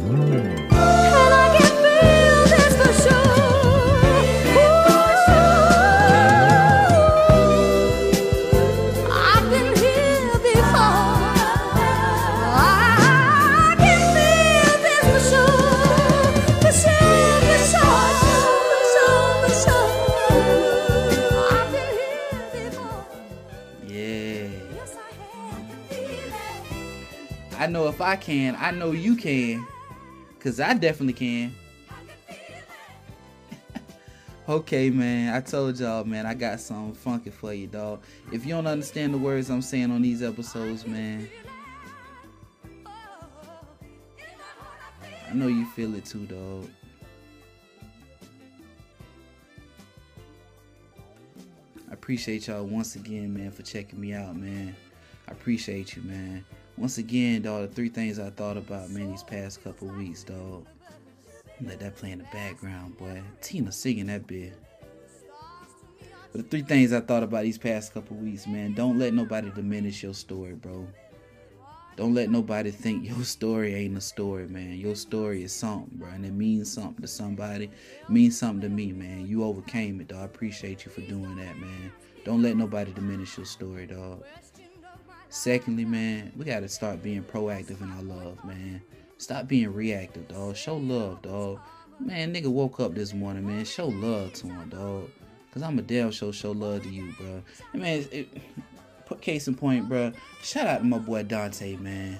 I 28.15 28.17
can, 28.17 28.55
I 28.57 28.71
know 28.71 28.93
you 28.93 29.17
can. 29.17 29.67
Cause 30.39 30.61
I 30.61 30.73
definitely 30.73 31.11
can. 31.11 31.53
Okay, 34.47 34.91
man. 34.91 35.33
I 35.33 35.41
told 35.41 35.79
y'all, 35.79 36.03
man, 36.05 36.25
I 36.27 36.35
got 36.35 36.61
something 36.61 36.93
funky 36.93 37.31
for 37.31 37.51
you, 37.51 37.65
dog. 37.65 38.03
If 38.31 38.45
you 38.45 38.53
don't 38.53 38.67
understand 38.67 39.13
the 39.13 39.17
words 39.17 39.49
I'm 39.49 39.63
saying 39.63 39.89
on 39.91 40.03
these 40.03 40.21
episodes, 40.21 40.85
man, 40.85 41.27
I 45.29 45.33
know 45.33 45.47
you 45.47 45.65
feel 45.71 45.95
it 45.95 46.05
too, 46.05 46.25
dog. 46.27 46.69
I 51.89 51.93
appreciate 51.93 52.47
y'all 52.47 52.63
once 52.65 52.95
again, 52.95 53.33
man, 53.33 53.51
for 53.51 53.63
checking 53.63 53.99
me 53.99 54.13
out, 54.13 54.37
man. 54.37 54.75
I 55.27 55.31
appreciate 55.31 55.95
you, 55.97 56.03
man. 56.03 56.45
Once 56.77 56.97
again, 56.97 57.41
dog, 57.41 57.69
the 57.69 57.73
three 57.73 57.87
things 57.87 58.19
I 58.19 58.29
thought 58.29 58.57
about, 58.57 58.89
man, 58.89 59.09
these 59.09 59.23
past 59.23 59.63
couple 59.63 59.87
weeks, 59.87 60.23
dog. 60.23 60.65
Let 61.61 61.79
that 61.79 61.95
play 61.95 62.11
in 62.11 62.19
the 62.19 62.25
background, 62.33 62.97
boy. 62.97 63.21
Tina 63.41 63.71
singing 63.71 64.07
that 64.07 64.27
bit. 64.27 64.53
But 66.33 66.41
the 66.41 66.43
three 66.43 66.63
things 66.63 66.91
I 66.91 66.99
thought 66.99 67.23
about 67.23 67.43
these 67.43 67.57
past 67.57 67.93
couple 67.93 68.17
weeks, 68.17 68.45
man. 68.45 68.73
Don't 68.73 68.99
let 68.99 69.13
nobody 69.13 69.49
diminish 69.51 70.03
your 70.03 70.13
story, 70.13 70.53
bro. 70.53 70.85
Don't 71.95 72.13
let 72.13 72.29
nobody 72.29 72.71
think 72.71 73.07
your 73.07 73.23
story 73.23 73.73
ain't 73.73 73.97
a 73.97 74.01
story, 74.01 74.49
man. 74.49 74.73
Your 74.73 74.95
story 74.95 75.43
is 75.43 75.53
something, 75.53 75.97
bro, 75.97 76.09
and 76.09 76.25
it 76.25 76.33
means 76.33 76.69
something 76.69 77.01
to 77.01 77.07
somebody. 77.07 77.65
It 77.65 78.09
means 78.09 78.37
something 78.37 78.59
to 78.61 78.69
me, 78.69 78.91
man. 78.91 79.25
You 79.27 79.45
overcame 79.45 80.01
it, 80.01 80.09
dog. 80.09 80.19
I 80.19 80.25
appreciate 80.25 80.83
you 80.83 80.91
for 80.91 81.01
doing 81.01 81.37
that, 81.37 81.57
man. 81.57 81.93
Don't 82.25 82.41
let 82.41 82.57
nobody 82.57 82.91
diminish 82.91 83.37
your 83.37 83.45
story, 83.45 83.85
dog. 83.85 84.25
Secondly, 85.29 85.85
man, 85.85 86.31
we 86.37 86.45
gotta 86.45 86.69
start 86.69 87.03
being 87.03 87.23
proactive 87.23 87.81
in 87.81 87.91
our 87.91 88.03
love, 88.03 88.43
man. 88.45 88.81
Stop 89.17 89.47
being 89.47 89.73
reactive, 89.73 90.27
dog. 90.27 90.55
Show 90.55 90.77
love, 90.77 91.21
dog. 91.21 91.59
Man, 91.99 92.33
nigga 92.33 92.47
woke 92.47 92.79
up 92.79 92.93
this 92.93 93.13
morning, 93.13 93.47
man. 93.47 93.65
Show 93.65 93.87
love 93.87 94.33
to 94.33 94.47
him, 94.47 94.69
dog. 94.69 95.09
Cause 95.51 95.63
I'm 95.63 95.79
a 95.79 95.81
damn 95.81 96.11
show 96.11 96.33
show 96.33 96.51
love 96.51 96.83
to 96.83 96.89
you, 96.89 97.13
bro. 97.17 97.41
And 97.71 97.81
man, 97.81 98.05
it, 98.11 98.27
put 99.05 99.21
case 99.21 99.47
in 99.47 99.55
point, 99.55 99.87
bro. 99.87 100.11
Shout 100.43 100.67
out 100.67 100.79
to 100.79 100.83
my 100.83 100.97
boy 100.97 101.23
Dante, 101.23 101.77
man. 101.77 102.19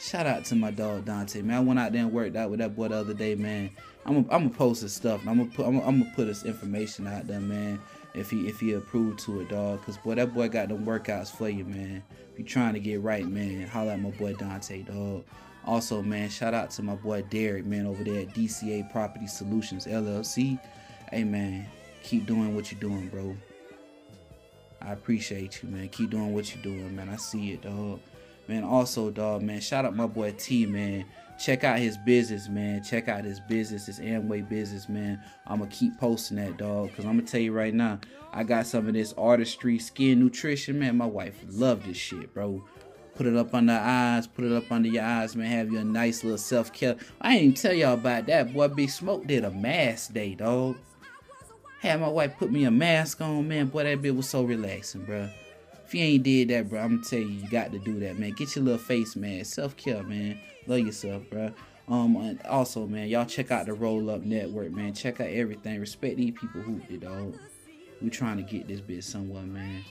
Shout 0.00 0.26
out 0.26 0.44
to 0.46 0.56
my 0.56 0.72
dog 0.72 1.04
Dante, 1.04 1.42
man. 1.42 1.56
I 1.56 1.60
went 1.60 1.78
out 1.78 1.92
there 1.92 2.02
and 2.02 2.12
worked 2.12 2.34
out 2.34 2.50
with 2.50 2.58
that 2.58 2.74
boy 2.74 2.88
the 2.88 2.96
other 2.96 3.14
day, 3.14 3.36
man. 3.36 3.70
I'm 4.04 4.24
gonna 4.24 4.50
post 4.50 4.82
his 4.82 4.92
stuff. 4.92 5.20
I'm 5.28 5.38
gonna 5.38 5.50
put 5.50 5.66
I'm 5.66 5.80
gonna 5.80 6.12
put 6.16 6.26
his 6.26 6.44
information 6.44 7.06
out 7.06 7.28
there, 7.28 7.40
man. 7.40 7.80
If 8.14 8.30
he 8.30 8.46
if 8.46 8.60
he 8.60 8.72
approved 8.74 9.18
to 9.20 9.40
it, 9.40 9.48
dog. 9.48 9.84
Cause 9.84 9.98
boy, 9.98 10.14
that 10.14 10.32
boy 10.32 10.48
got 10.48 10.68
them 10.68 10.86
workouts 10.86 11.34
for 11.34 11.48
you, 11.48 11.64
man. 11.64 12.02
If 12.32 12.38
you 12.38 12.44
trying 12.44 12.74
to 12.74 12.80
get 12.80 13.00
right, 13.00 13.26
man, 13.26 13.66
holla 13.66 13.92
at 13.94 14.00
my 14.00 14.10
boy 14.10 14.34
Dante, 14.34 14.82
dog. 14.82 15.24
Also, 15.66 16.02
man, 16.02 16.28
shout 16.28 16.52
out 16.54 16.70
to 16.72 16.82
my 16.82 16.94
boy 16.94 17.22
Derek, 17.22 17.64
man, 17.64 17.86
over 17.86 18.04
there 18.04 18.20
at 18.20 18.34
DCA 18.34 18.90
Property 18.92 19.26
Solutions 19.26 19.86
LLC. 19.86 20.58
Hey, 21.10 21.24
man, 21.24 21.66
keep 22.02 22.26
doing 22.26 22.54
what 22.54 22.70
you're 22.70 22.80
doing, 22.80 23.08
bro. 23.08 23.36
I 24.82 24.92
appreciate 24.92 25.62
you, 25.62 25.70
man. 25.70 25.88
Keep 25.88 26.10
doing 26.10 26.34
what 26.34 26.54
you're 26.54 26.62
doing, 26.62 26.94
man. 26.94 27.08
I 27.08 27.16
see 27.16 27.52
it, 27.52 27.62
dog. 27.62 28.00
Man, 28.46 28.62
also, 28.62 29.10
dog, 29.10 29.42
man, 29.42 29.60
shout 29.60 29.86
out 29.86 29.96
my 29.96 30.06
boy 30.06 30.34
T, 30.36 30.66
man. 30.66 31.06
Check 31.38 31.64
out 31.64 31.78
his 31.78 31.96
business, 31.96 32.48
man. 32.48 32.82
Check 32.82 33.08
out 33.08 33.24
his 33.24 33.40
business, 33.40 33.86
his 33.86 33.98
Amway 33.98 34.48
business, 34.48 34.88
man. 34.88 35.20
I'm 35.46 35.58
gonna 35.58 35.70
keep 35.70 35.98
posting 35.98 36.36
that, 36.36 36.56
dog, 36.56 36.90
because 36.90 37.04
I'm 37.04 37.16
gonna 37.16 37.26
tell 37.26 37.40
you 37.40 37.52
right 37.52 37.74
now, 37.74 37.98
I 38.32 38.44
got 38.44 38.66
some 38.66 38.86
of 38.86 38.94
this 38.94 39.12
artistry 39.18 39.78
skin 39.78 40.20
nutrition, 40.20 40.78
man. 40.78 40.96
My 40.96 41.06
wife 41.06 41.36
love 41.48 41.84
this 41.84 41.96
shit, 41.96 42.32
bro. 42.32 42.64
Put 43.14 43.26
it 43.26 43.36
up 43.36 43.54
under 43.54 43.72
her 43.72 43.78
eyes, 43.78 44.26
put 44.26 44.44
it 44.44 44.52
up 44.52 44.70
under 44.72 44.88
your 44.88 45.04
eyes, 45.04 45.36
man. 45.36 45.46
Have 45.46 45.70
you 45.70 45.78
a 45.78 45.84
nice 45.84 46.24
little 46.24 46.38
self 46.38 46.72
care. 46.72 46.96
I 47.20 47.34
ain't 47.34 47.42
even 47.42 47.54
tell 47.54 47.72
y'all 47.72 47.94
about 47.94 48.26
that. 48.26 48.52
Boy, 48.52 48.68
Big 48.68 48.90
Smoke 48.90 49.26
did 49.26 49.44
a 49.44 49.50
mask 49.50 50.14
day, 50.14 50.34
dog. 50.34 50.76
Had 51.80 52.00
my 52.00 52.08
wife 52.08 52.36
put 52.38 52.50
me 52.50 52.64
a 52.64 52.70
mask 52.70 53.20
on, 53.20 53.46
man. 53.46 53.66
Boy, 53.66 53.84
that 53.84 54.02
bit 54.02 54.16
was 54.16 54.28
so 54.28 54.42
relaxing, 54.42 55.04
bro. 55.04 55.28
If 55.86 55.94
you 55.94 56.00
ain't 56.00 56.22
did 56.22 56.48
that, 56.48 56.68
bro, 56.68 56.80
I'm 56.80 56.96
gonna 56.96 57.08
tell 57.08 57.18
you, 57.18 57.26
you 57.26 57.48
got 57.50 57.72
to 57.72 57.78
do 57.78 58.00
that, 58.00 58.18
man. 58.18 58.32
Get 58.32 58.56
your 58.56 58.64
little 58.64 58.78
face, 58.78 59.14
man. 59.14 59.44
Self 59.44 59.76
care, 59.76 60.02
man. 60.02 60.40
Love 60.66 60.80
yourself, 60.80 61.22
bro. 61.30 61.52
Um, 61.86 62.16
and 62.16 62.40
also, 62.46 62.86
man, 62.86 63.08
y'all 63.08 63.26
check 63.26 63.50
out 63.50 63.66
the 63.66 63.74
Roll 63.74 64.08
Up 64.10 64.22
Network, 64.22 64.72
man. 64.72 64.94
Check 64.94 65.20
out 65.20 65.28
everything. 65.28 65.78
Respect 65.80 66.16
these 66.16 66.32
people 66.32 66.62
who 66.62 66.80
did, 66.80 67.00
dog. 67.00 67.38
We 68.00 68.10
trying 68.10 68.38
to 68.38 68.42
get 68.42 68.66
this 68.66 68.80
bit 68.80 69.04
somewhere, 69.04 69.42
man. 69.42 69.84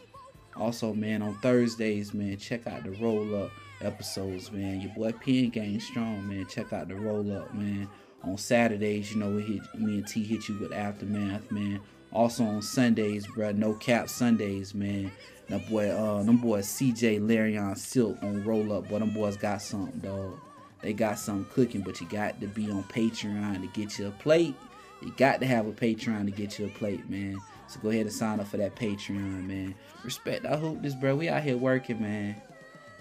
Also, 0.56 0.94
man, 0.94 1.22
on 1.22 1.36
Thursdays, 1.40 2.14
man, 2.14 2.38
check 2.38 2.68
out 2.68 2.84
the 2.84 2.92
Roll 2.92 3.44
Up 3.44 3.52
episodes, 3.82 4.52
man. 4.52 4.82
Your 4.82 4.94
boy 4.94 5.12
Pen 5.12 5.50
Gang 5.50 5.80
Strong, 5.80 6.28
man. 6.28 6.48
Check 6.48 6.74
out 6.74 6.88
the 6.88 6.96
Roll 6.96 7.32
Up, 7.36 7.54
man. 7.54 7.88
On 8.24 8.38
Saturdays, 8.38 9.14
you 9.14 9.20
know, 9.20 9.30
we 9.30 9.42
hit 9.42 9.62
me 9.76 9.96
and 9.96 10.08
T 10.08 10.24
hit 10.24 10.48
you 10.48 10.58
with 10.58 10.72
Aftermath, 10.72 11.52
man. 11.52 11.82
Also 12.12 12.44
on 12.44 12.62
Sundays, 12.62 13.28
bruh, 13.28 13.56
no 13.56 13.74
cap 13.74 14.08
Sundays, 14.10 14.74
man. 14.74 15.12
That 15.50 15.68
boy, 15.70 15.90
uh, 15.90 16.24
them 16.24 16.38
boys 16.38 16.68
CJ, 16.68 17.20
Larion, 17.20 17.78
Silk 17.78 18.22
on 18.24 18.44
Roll 18.46 18.72
Up, 18.72 18.90
but 18.90 19.00
them 19.00 19.14
boys 19.14 19.36
got 19.36 19.62
something, 19.62 20.00
dog. 20.00 20.40
They 20.84 20.92
got 20.92 21.18
something 21.18 21.52
cooking, 21.54 21.82
but 21.82 22.02
you 22.02 22.08
got 22.08 22.42
to 22.42 22.48
be 22.48 22.70
on 22.70 22.84
Patreon 22.84 23.62
to 23.62 23.68
get 23.68 23.98
you 23.98 24.08
a 24.08 24.12
plate. 24.12 24.54
You 25.02 25.14
got 25.16 25.40
to 25.40 25.48
have 25.48 25.66
a 25.66 25.72
Patreon 25.72 26.26
to 26.26 26.32
get 26.32 26.60
you 26.60 26.66
a 26.66 26.70
plate, 26.70 27.10
man. 27.10 27.40
So 27.68 27.80
go 27.80 27.90
ahead 27.90 28.06
and 28.06 28.14
sign 28.14 28.42
up 28.42 28.48
for 28.48 28.58
that 28.58 28.76
Patreon, 28.76 29.48
man. 29.48 29.76
Respect, 30.04 30.46
I 30.46 30.58
hope 30.58 30.82
this, 30.82 30.94
bro. 30.94 31.16
We 31.16 31.30
out 31.30 31.42
here 31.42 31.56
working, 31.56 32.02
man. 32.02 32.36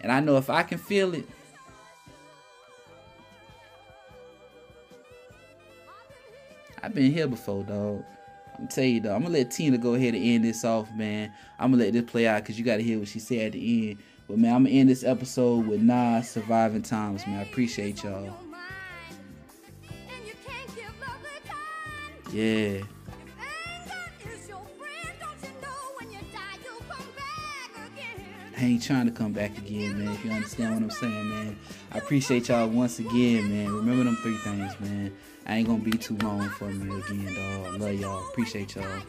And 0.01 0.13
I 0.13 0.21
know 0.21 0.37
if 0.37 0.49
I 0.49 0.63
can 0.63 0.79
feel 0.79 1.13
it, 1.13 1.29
I've 6.81 6.95
been 6.95 7.13
here 7.13 7.27
before, 7.27 7.65
dog. 7.65 8.05
I'm 8.59 8.69
tell 8.69 8.85
you, 8.85 9.01
though. 9.01 9.15
I'm 9.15 9.23
gonna 9.23 9.35
let 9.35 9.51
Tina 9.51 9.79
go 9.79 9.95
ahead 9.95 10.15
and 10.15 10.25
end 10.25 10.45
this 10.45 10.65
off, 10.65 10.93
man. 10.95 11.33
I'm 11.59 11.73
gonna 11.73 11.85
let 11.85 11.93
this 11.95 12.05
play 12.05 12.29
out 12.29 12.43
because 12.43 12.59
you 12.59 12.65
gotta 12.65 12.83
hear 12.83 12.99
what 12.99 13.09
she 13.09 13.19
said 13.19 13.47
at 13.47 13.53
the 13.53 13.91
end. 13.91 13.99
But 14.29 14.39
man, 14.39 14.55
I'm 14.55 14.65
gonna 14.65 14.75
end 14.75 14.89
this 14.89 15.05
episode 15.05 15.67
with 15.67 15.81
Nas 15.81 16.31
surviving 16.31 16.83
times, 16.83 17.27
man. 17.27 17.39
I 17.39 17.43
appreciate 17.43 18.03
y'all. 18.03 18.35
Yeah. 22.33 22.83
I 28.63 28.67
ain't 28.67 28.83
trying 28.83 29.07
to 29.07 29.13
come 29.13 29.33
back 29.33 29.59
again, 29.59 29.99
man. 29.99 30.15
If 30.15 30.25
you 30.25 30.31
understand 30.31 30.75
what 30.75 30.83
I'm 30.85 30.91
saying, 30.91 31.29
man. 31.29 31.59
I 31.91 31.99
appreciate 31.99 32.49
y'all 32.49 32.69
once 32.69 33.01
again, 33.01 33.51
man. 33.51 33.75
Remember 33.75 34.05
them 34.05 34.17
three 34.23 34.37
things, 34.37 34.73
man. 34.79 35.13
I 35.47 35.57
ain't 35.57 35.67
gonna 35.67 35.83
be 35.83 35.91
too 35.91 36.17
long 36.19 36.49
for 36.49 36.69
me 36.69 36.97
again, 37.01 37.35
dog. 37.35 37.81
Love 37.81 37.95
y'all. 37.95 38.29
Appreciate 38.29 38.77
y'all. 38.77 39.03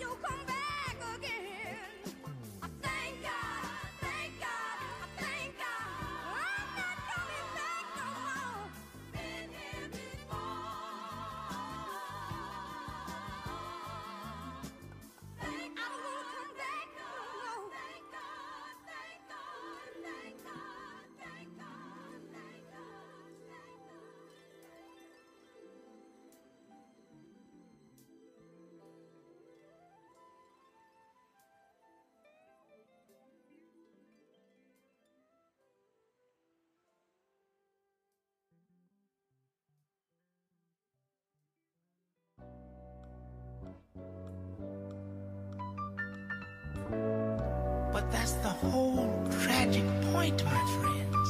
But 47.93 48.11
that's 48.11 48.33
the 48.33 48.49
whole 48.49 49.07
tragic 49.43 49.85
point, 50.11 50.43
my 50.43 50.61
friends. 50.75 51.29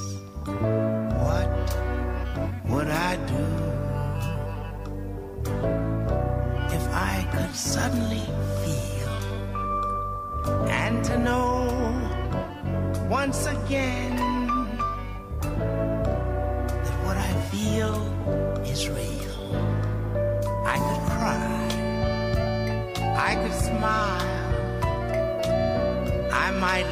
What 1.26 1.50
would 2.70 2.88
I 2.88 3.18
do 3.34 3.46
if 6.74 6.86
I 6.94 7.28
could 7.34 7.54
suddenly 7.54 8.26
feel 8.64 9.14
and 10.70 11.04
to 11.04 11.18
know 11.20 11.68
once 13.10 13.46
again 13.46 14.33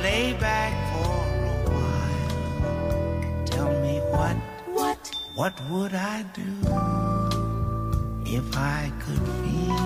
lay 0.02 0.34
back 0.34 0.74
for 0.92 1.06
a 1.06 1.70
while. 1.70 3.46
Tell 3.46 3.72
me 3.82 4.00
what, 4.12 4.36
What? 4.74 5.12
what 5.36 5.54
would 5.70 5.94
I 5.94 6.24
do 6.34 6.52
if 8.26 8.58
I 8.58 8.92
could 9.04 9.24
feel? 9.42 9.82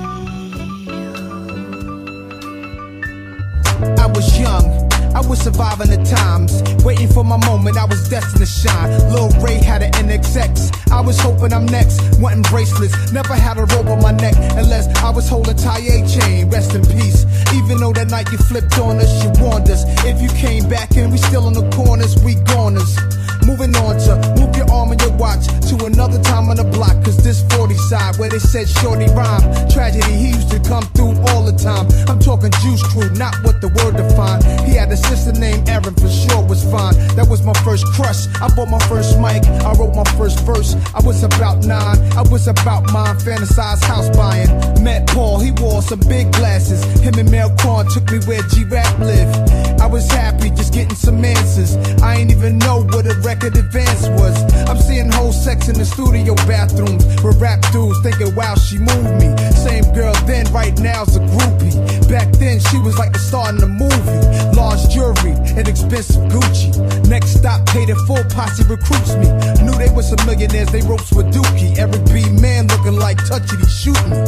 I 4.00 4.06
was 4.08 4.40
young. 4.40 4.75
I 5.16 5.22
was 5.22 5.40
surviving 5.40 5.88
the 5.88 6.04
times, 6.04 6.62
waiting 6.84 7.08
for 7.08 7.24
my 7.24 7.38
moment. 7.48 7.78
I 7.78 7.86
was 7.86 8.10
destined 8.10 8.40
to 8.40 8.46
shine. 8.46 8.92
Lil 9.14 9.30
Ray 9.40 9.64
had 9.64 9.82
an 9.82 9.94
NXX. 9.94 10.92
I 10.92 11.00
was 11.00 11.18
hoping 11.18 11.54
I'm 11.54 11.66
next. 11.66 12.02
Wanting 12.20 12.42
bracelets, 12.44 13.14
never 13.14 13.34
had 13.34 13.58
a 13.58 13.64
rope 13.64 13.88
on 13.88 14.02
my 14.02 14.12
neck 14.12 14.36
unless 14.60 14.94
I 14.98 15.10
was 15.12 15.30
holding 15.30 15.56
Taye 15.56 16.04
chain. 16.04 16.50
Rest 16.50 16.76
in 16.76 16.86
peace. 16.86 17.24
Even 17.54 17.78
though 17.78 17.94
that 17.94 18.10
night 18.10 18.30
you 18.30 18.38
flipped 18.40 18.78
on 18.78 18.98
us, 18.98 19.24
you 19.24 19.32
warned 19.42 19.70
us. 19.70 19.84
If 20.04 20.22
you 20.22 20.28
came 20.36 20.68
back 20.68 20.98
and 20.98 21.10
we 21.10 21.18
still 21.18 21.48
in 21.48 21.54
the 21.54 21.70
corners, 21.72 22.22
we 22.22 22.36
goners. 22.52 23.00
Moving 23.46 23.76
on 23.78 23.96
to 24.10 24.18
move 24.36 24.56
your 24.58 24.70
arm 24.70 24.92
and 24.92 25.00
your 25.00 25.05
watch 25.18 25.48
to 25.70 25.86
another 25.86 26.22
time 26.22 26.50
on 26.50 26.58
the 26.58 26.64
block. 26.64 26.96
Cause 27.04 27.18
this 27.18 27.42
40 27.56 27.76
side 27.90 28.18
where 28.18 28.30
they 28.30 28.40
said 28.40 28.68
shorty 28.68 29.08
rhyme. 29.14 29.42
Tragedy, 29.70 30.14
he 30.14 30.30
used 30.30 30.52
to 30.52 30.60
come 30.60 30.84
through 30.96 31.16
all 31.30 31.44
the 31.44 31.56
time. 31.56 31.88
I'm 32.10 32.20
talking 32.20 32.52
juice 32.62 32.84
crew, 32.92 33.10
not 33.16 33.36
what 33.44 33.62
the 33.62 33.70
word 33.70 33.98
defined. 33.98 34.44
He 34.68 34.76
had 34.76 34.92
a 34.92 34.98
sister 34.98 35.32
named 35.34 35.70
Erin, 35.70 35.96
for 35.96 36.10
sure 36.10 36.44
was 36.46 36.64
fine. 36.70 36.94
That 37.16 37.28
was 37.28 37.44
my 37.44 37.54
first 37.66 37.86
crush. 37.94 38.28
I 38.42 38.48
bought 38.56 38.70
my 38.70 38.80
first 38.88 39.20
mic, 39.20 39.46
I 39.66 39.74
wrote 39.74 39.96
my 39.96 40.08
first 40.18 40.40
verse. 40.42 40.76
I 40.94 41.02
was 41.02 41.24
about 41.24 41.66
nine, 41.66 41.98
I 42.14 42.24
was 42.30 42.48
about 42.48 42.92
mine, 42.92 43.16
fantasized 43.18 43.84
house 43.84 44.10
buying. 44.16 44.50
Met 44.84 45.08
Paul, 45.08 45.40
he 45.40 45.52
wore 45.52 45.82
some 45.82 46.00
big 46.08 46.32
glasses. 46.32 46.84
Him 47.02 47.16
and 47.18 47.30
Mel 47.32 47.54
Korn 47.58 47.88
took 47.90 48.10
me 48.12 48.20
where 48.26 48.42
G 48.54 48.64
Rap 48.66 49.00
lived. 49.00 49.36
I 49.82 49.88
was 49.88 50.10
happy 50.10 50.50
just 50.50 50.74
getting 50.74 50.96
some 50.96 51.24
answers. 51.24 51.76
I 52.02 52.16
ain't 52.16 52.32
even 52.32 52.58
know 52.58 52.84
what 52.84 53.06
a 53.06 53.16
record 53.22 53.56
advance 53.58 54.08
was. 54.20 54.36
I'm 54.70 54.78
seeing 54.78 55.05
whole 55.12 55.34
sex 55.34 55.68
in 55.68 55.78
the 55.78 55.86
studio 55.86 56.36
bathrooms 56.48 57.06
with 57.24 57.40
rap 57.42 57.62
dudes 57.72 58.00
thinking, 58.02 58.34
wow, 58.36 58.56
she 58.56 58.78
moved 58.78 59.14
me. 59.20 59.30
Same 59.52 59.86
girl 59.94 60.14
then, 60.26 60.46
right 60.54 60.78
now's 60.80 61.16
a 61.16 61.20
groupie. 61.20 61.76
Back 62.10 62.32
then, 62.34 62.60
she 62.60 62.78
was 62.80 62.98
like 62.98 63.14
the 63.14 63.20
star 63.20 63.50
in 63.50 63.58
the 63.58 63.68
movie. 63.68 64.22
Large 64.56 64.90
jewelry 64.90 65.34
and 65.58 65.68
expensive 65.68 66.22
Gucci. 66.30 66.72
Next 67.10 67.40
stop, 67.40 67.66
paid 67.68 67.90
in 67.90 67.98
full 68.06 68.24
posse 68.32 68.64
recruits 68.64 69.16
me. 69.16 69.28
Knew 69.66 69.76
they 69.78 69.90
were 69.90 70.04
some 70.04 70.22
millionaires, 70.26 70.70
they 70.70 70.82
ropes 70.82 71.12
with 71.12 71.34
Dookie. 71.34 71.78
Eric 71.78 72.06
B. 72.14 72.30
Man 72.42 72.68
looking 72.68 72.98
like 72.98 73.18
touchy, 73.26 73.58
he 73.58 73.68
shooting 73.68 74.10
me. 74.10 74.22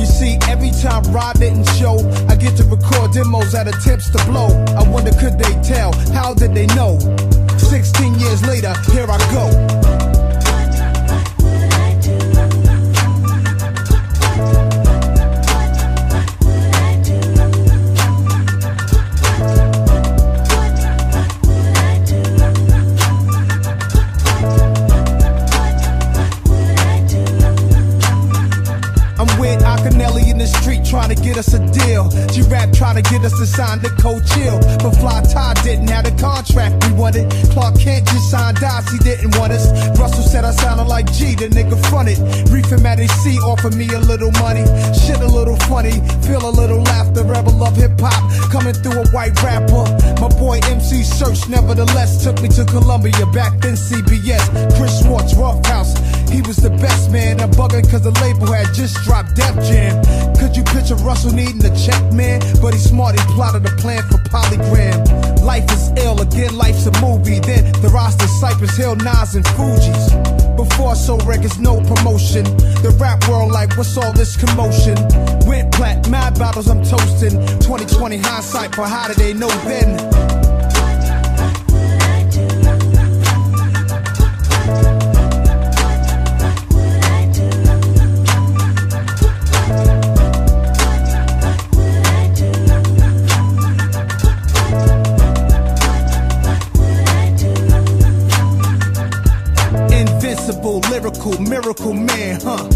You 0.00 0.06
see, 0.06 0.38
every 0.48 0.70
time 0.70 1.02
Rod 1.12 1.38
didn't 1.38 1.68
show, 1.76 1.98
I 2.28 2.36
get 2.36 2.56
to 2.58 2.64
record 2.64 3.12
demos 3.12 3.54
at 3.54 3.68
attempts 3.68 4.10
to 4.10 4.24
blow. 4.26 4.48
I 4.76 4.88
wonder, 4.88 5.12
could 5.18 5.38
they 5.38 5.54
tell? 5.62 5.92
How 6.12 6.34
did 6.34 6.54
they 6.54 6.66
know? 6.78 6.98
16 7.58 8.14
years 8.20 8.46
later, 8.46 8.72
here 8.92 9.06
I 9.10 9.18
go. 9.32 9.95
Trying 32.86 33.02
to 33.02 33.10
get 33.10 33.24
us 33.24 33.36
to 33.40 33.46
sign 33.46 33.82
the 33.82 33.90
code 33.98 34.22
chill. 34.30 34.62
But 34.78 34.94
Fly 35.02 35.18
Ty 35.26 35.58
didn't 35.66 35.90
have 35.90 36.06
the 36.06 36.14
contract 36.22 36.86
we 36.86 36.94
wanted. 36.94 37.26
Clark 37.50 37.82
Kent 37.82 38.06
just 38.06 38.30
signed 38.30 38.62
Dots, 38.62 38.92
he 38.92 38.98
didn't 39.02 39.34
want 39.34 39.50
us. 39.50 39.66
Russell 39.98 40.22
said 40.22 40.44
I 40.44 40.52
sounded 40.52 40.86
like 40.86 41.10
G, 41.10 41.34
the 41.34 41.50
nigga 41.50 41.74
fronted. 41.90 42.14
Reef 42.46 42.70
him 42.70 42.86
at 42.86 43.00
AC, 43.00 43.42
offered 43.42 43.74
me 43.74 43.90
a 43.90 43.98
little 43.98 44.30
money. 44.38 44.62
Shit 44.94 45.18
a 45.18 45.26
little 45.26 45.58
funny, 45.66 45.98
feel 46.22 46.46
a 46.46 46.54
little 46.54 46.78
laughter. 46.78 47.26
Rebel 47.26 47.58
love 47.58 47.74
hip 47.74 47.98
hop, 47.98 48.22
coming 48.54 48.72
through 48.72 49.02
a 49.02 49.06
white 49.10 49.34
rapper. 49.42 49.82
My 50.22 50.30
boy 50.38 50.62
MC 50.70 51.02
Serch 51.02 51.50
nevertheless 51.50 52.22
took 52.22 52.38
me 52.40 52.46
to 52.54 52.64
Columbia. 52.70 53.26
Back 53.34 53.58
then 53.66 53.74
CBS, 53.74 54.46
Chris 54.78 55.02
Schwartz, 55.02 55.34
Ruffhouse. 55.34 55.98
He 56.30 56.42
was 56.42 56.56
the 56.56 56.70
best 56.70 57.10
man. 57.10 57.40
I'm 57.40 57.50
cause 57.52 58.02
the 58.02 58.14
label 58.22 58.52
had 58.52 58.72
just 58.74 58.96
dropped 59.04 59.34
Def 59.34 59.54
Jam. 59.66 60.02
Could 60.36 60.56
you 60.56 60.62
picture 60.64 60.94
Russell 60.96 61.32
needing 61.32 61.64
a 61.64 61.74
check, 61.76 62.00
man? 62.12 62.40
But 62.60 62.74
he's 62.74 62.84
smart, 62.84 63.18
he 63.18 63.24
plotted 63.34 63.64
a 63.66 63.74
plan 63.76 64.02
for 64.04 64.18
Polygram. 64.28 65.42
Life 65.42 65.70
is 65.72 65.90
ill, 66.04 66.20
again, 66.20 66.56
life's 66.56 66.86
a 66.86 66.92
movie. 67.00 67.40
Then 67.40 67.72
the 67.82 67.88
roster 67.88 68.26
Cypress 68.26 68.76
Hill, 68.76 68.96
Nas, 68.96 69.34
and 69.34 69.44
Fugees. 69.56 70.56
Before 70.56 70.90
I 70.90 70.94
sold 70.94 71.26
records, 71.26 71.58
no 71.58 71.80
promotion. 71.80 72.44
The 72.84 72.94
rap 72.98 73.26
world, 73.28 73.52
like, 73.52 73.76
what's 73.76 73.96
all 73.96 74.12
this 74.12 74.36
commotion? 74.36 74.96
Went 75.46 75.72
plat, 75.72 76.08
mad 76.08 76.38
battles, 76.38 76.68
I'm 76.68 76.82
toasting. 76.84 77.36
2020 77.60 78.18
hindsight, 78.18 78.76
but 78.76 78.88
how 78.88 79.08
did 79.08 79.16
they 79.16 79.32
know 79.32 79.50
then? 79.64 80.35
Lyrical, 101.26 101.50
miracle 101.50 101.92
man, 101.92 102.40
huh? 102.40 102.68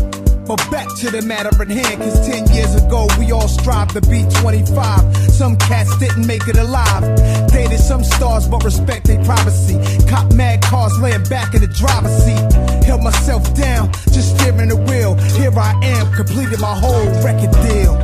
But 0.44 0.58
back 0.72 0.88
to 0.98 1.10
the 1.10 1.22
matter 1.22 1.50
at 1.62 1.70
hand, 1.70 2.02
cause 2.02 2.26
10 2.26 2.52
years 2.52 2.74
ago 2.74 3.06
we 3.16 3.30
all 3.30 3.46
strived 3.46 3.92
to 3.92 4.00
be 4.00 4.26
25. 4.42 5.16
Some 5.30 5.56
cats 5.56 5.96
didn't 5.98 6.26
make 6.26 6.48
it 6.48 6.56
alive. 6.56 7.02
Dated 7.48 7.78
some 7.78 8.02
stars, 8.02 8.48
but 8.48 8.64
respect 8.64 9.06
their 9.06 9.22
privacy. 9.24 9.78
Cop 10.08 10.34
mad 10.34 10.62
cars 10.62 10.98
laying 10.98 11.22
back 11.24 11.54
in 11.54 11.60
the 11.60 11.68
driver's 11.68 12.10
seat. 12.24 12.42
Held 12.84 13.04
myself 13.04 13.54
down, 13.54 13.92
just 14.10 14.36
steering 14.36 14.68
the 14.68 14.76
wheel. 14.76 15.14
Here 15.38 15.56
I 15.56 15.78
am, 15.84 16.12
completed 16.12 16.58
my 16.58 16.74
whole 16.74 17.06
record 17.22 17.52
deal. 17.62 17.94